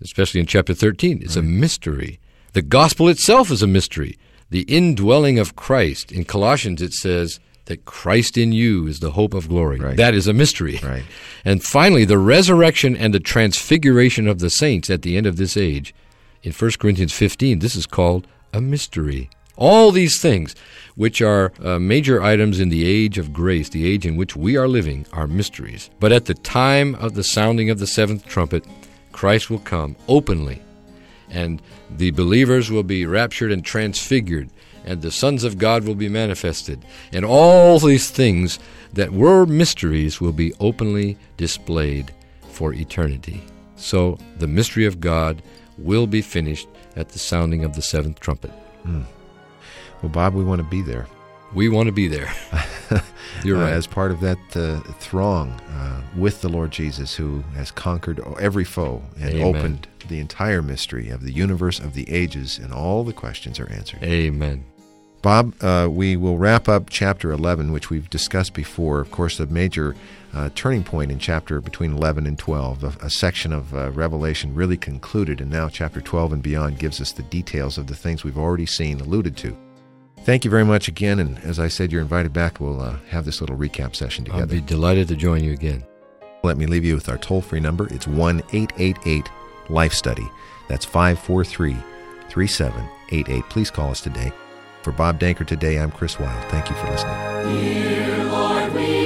especially 0.00 0.40
in 0.40 0.46
chapter 0.46 0.74
13, 0.74 1.22
is 1.22 1.36
a 1.36 1.42
mystery. 1.42 2.20
The 2.52 2.62
gospel 2.62 3.08
itself 3.08 3.50
is 3.50 3.62
a 3.62 3.66
mystery. 3.66 4.18
The 4.50 4.62
indwelling 4.62 5.38
of 5.38 5.56
Christ. 5.56 6.12
In 6.12 6.24
Colossians, 6.24 6.80
it 6.80 6.92
says 6.92 7.40
that 7.66 7.84
Christ 7.84 8.38
in 8.38 8.52
you 8.52 8.86
is 8.86 9.00
the 9.00 9.10
hope 9.12 9.34
of 9.34 9.48
glory. 9.48 9.78
Right. 9.78 9.96
That 9.96 10.14
is 10.14 10.26
a 10.26 10.32
mystery. 10.32 10.80
Right. 10.82 11.04
And 11.44 11.62
finally, 11.62 12.04
the 12.04 12.18
resurrection 12.18 12.96
and 12.96 13.14
the 13.14 13.20
transfiguration 13.20 14.26
of 14.26 14.40
the 14.40 14.50
saints 14.50 14.90
at 14.90 15.02
the 15.02 15.16
end 15.16 15.26
of 15.26 15.36
this 15.36 15.56
age. 15.56 15.94
In 16.42 16.50
1 16.52 16.70
Corinthians 16.80 17.12
15, 17.12 17.60
this 17.60 17.76
is 17.76 17.86
called 17.86 18.26
a 18.52 18.60
mystery. 18.60 19.30
All 19.54 19.92
these 19.92 20.20
things, 20.20 20.56
which 20.96 21.22
are 21.22 21.52
uh, 21.62 21.78
major 21.78 22.20
items 22.20 22.58
in 22.58 22.68
the 22.68 22.84
age 22.84 23.16
of 23.16 23.32
grace, 23.32 23.68
the 23.68 23.86
age 23.86 24.04
in 24.04 24.16
which 24.16 24.34
we 24.34 24.56
are 24.56 24.66
living, 24.66 25.06
are 25.12 25.28
mysteries. 25.28 25.88
But 26.00 26.10
at 26.10 26.24
the 26.24 26.34
time 26.34 26.96
of 26.96 27.14
the 27.14 27.22
sounding 27.22 27.70
of 27.70 27.78
the 27.78 27.86
seventh 27.86 28.26
trumpet, 28.26 28.64
Christ 29.16 29.48
will 29.48 29.60
come 29.60 29.96
openly, 30.08 30.60
and 31.30 31.62
the 31.90 32.10
believers 32.10 32.70
will 32.70 32.82
be 32.82 33.06
raptured 33.06 33.50
and 33.50 33.64
transfigured, 33.64 34.50
and 34.84 35.00
the 35.00 35.10
sons 35.10 35.42
of 35.42 35.56
God 35.56 35.84
will 35.84 35.94
be 35.94 36.10
manifested, 36.10 36.84
and 37.14 37.24
all 37.24 37.78
these 37.78 38.10
things 38.10 38.58
that 38.92 39.12
were 39.14 39.46
mysteries 39.46 40.20
will 40.20 40.34
be 40.34 40.52
openly 40.60 41.16
displayed 41.38 42.12
for 42.50 42.74
eternity. 42.74 43.42
So 43.76 44.18
the 44.36 44.46
mystery 44.46 44.84
of 44.84 45.00
God 45.00 45.40
will 45.78 46.06
be 46.06 46.20
finished 46.20 46.68
at 46.94 47.08
the 47.08 47.18
sounding 47.18 47.64
of 47.64 47.74
the 47.74 47.80
seventh 47.80 48.20
trumpet. 48.20 48.50
Hmm. 48.82 49.04
Well, 50.02 50.12
Bob, 50.12 50.34
we 50.34 50.44
want 50.44 50.60
to 50.60 50.68
be 50.68 50.82
there. 50.82 51.06
We 51.54 51.70
want 51.70 51.86
to 51.86 51.92
be 51.92 52.06
there. 52.06 52.30
You're 53.44 53.58
uh, 53.58 53.64
right. 53.64 53.72
as 53.72 53.86
part 53.86 54.10
of 54.10 54.20
that 54.20 54.38
uh, 54.54 54.80
throng 54.94 55.50
uh, 55.50 56.02
with 56.16 56.40
the 56.40 56.48
Lord 56.48 56.70
Jesus, 56.70 57.14
who 57.14 57.42
has 57.54 57.70
conquered 57.70 58.20
every 58.40 58.64
foe 58.64 59.02
and 59.20 59.34
Amen. 59.34 59.56
opened 59.56 59.88
the 60.08 60.20
entire 60.20 60.62
mystery 60.62 61.08
of 61.10 61.22
the 61.22 61.32
universe 61.32 61.78
of 61.78 61.94
the 61.94 62.08
ages, 62.10 62.58
and 62.58 62.72
all 62.72 63.04
the 63.04 63.12
questions 63.12 63.58
are 63.58 63.70
answered. 63.70 64.02
Amen. 64.02 64.64
Bob, 65.22 65.60
uh, 65.60 65.88
we 65.90 66.16
will 66.16 66.38
wrap 66.38 66.68
up 66.68 66.88
chapter 66.88 67.32
11, 67.32 67.72
which 67.72 67.90
we've 67.90 68.08
discussed 68.10 68.54
before. 68.54 69.00
Of 69.00 69.10
course, 69.10 69.38
the 69.38 69.46
major 69.46 69.96
uh, 70.32 70.50
turning 70.54 70.84
point 70.84 71.10
in 71.10 71.18
chapter 71.18 71.60
between 71.60 71.96
11 71.96 72.26
and 72.26 72.38
12, 72.38 72.84
a, 72.84 73.06
a 73.06 73.10
section 73.10 73.52
of 73.52 73.74
uh, 73.74 73.90
Revelation 73.90 74.54
really 74.54 74.76
concluded, 74.76 75.40
and 75.40 75.50
now 75.50 75.68
chapter 75.68 76.00
12 76.00 76.34
and 76.34 76.42
beyond 76.42 76.78
gives 76.78 77.00
us 77.00 77.10
the 77.10 77.24
details 77.24 77.76
of 77.78 77.88
the 77.88 77.96
things 77.96 78.22
we've 78.22 78.38
already 78.38 78.66
seen, 78.66 79.00
alluded 79.00 79.36
to. 79.38 79.56
Thank 80.26 80.44
you 80.44 80.50
very 80.50 80.64
much 80.64 80.88
again, 80.88 81.20
and 81.20 81.38
as 81.44 81.60
I 81.60 81.68
said, 81.68 81.92
you're 81.92 82.02
invited 82.02 82.32
back. 82.32 82.58
We'll 82.58 82.80
uh, 82.80 82.96
have 83.10 83.24
this 83.24 83.40
little 83.40 83.56
recap 83.56 83.94
session 83.94 84.24
together. 84.24 84.42
I'll 84.42 84.48
be 84.48 84.60
delighted 84.60 85.06
to 85.06 85.14
join 85.14 85.44
you 85.44 85.52
again. 85.52 85.86
Let 86.42 86.56
me 86.56 86.66
leave 86.66 86.84
you 86.84 86.96
with 86.96 87.08
our 87.08 87.16
toll 87.16 87.40
free 87.40 87.60
number. 87.60 87.86
It's 87.94 88.08
1 88.08 88.42
888 88.52 89.28
Life 89.68 89.92
Study. 89.92 90.28
That's 90.66 90.84
543 90.84 91.76
3788. 92.28 93.48
Please 93.48 93.70
call 93.70 93.92
us 93.92 94.00
today. 94.00 94.32
For 94.82 94.90
Bob 94.90 95.20
Danker 95.20 95.46
today, 95.46 95.78
I'm 95.78 95.92
Chris 95.92 96.18
Wilde. 96.18 96.50
Thank 96.50 96.70
you 96.70 96.74
for 96.74 96.90
listening. 96.90 97.62
Dear 97.62 98.24
Lord, 98.24 98.74
we 98.74 99.05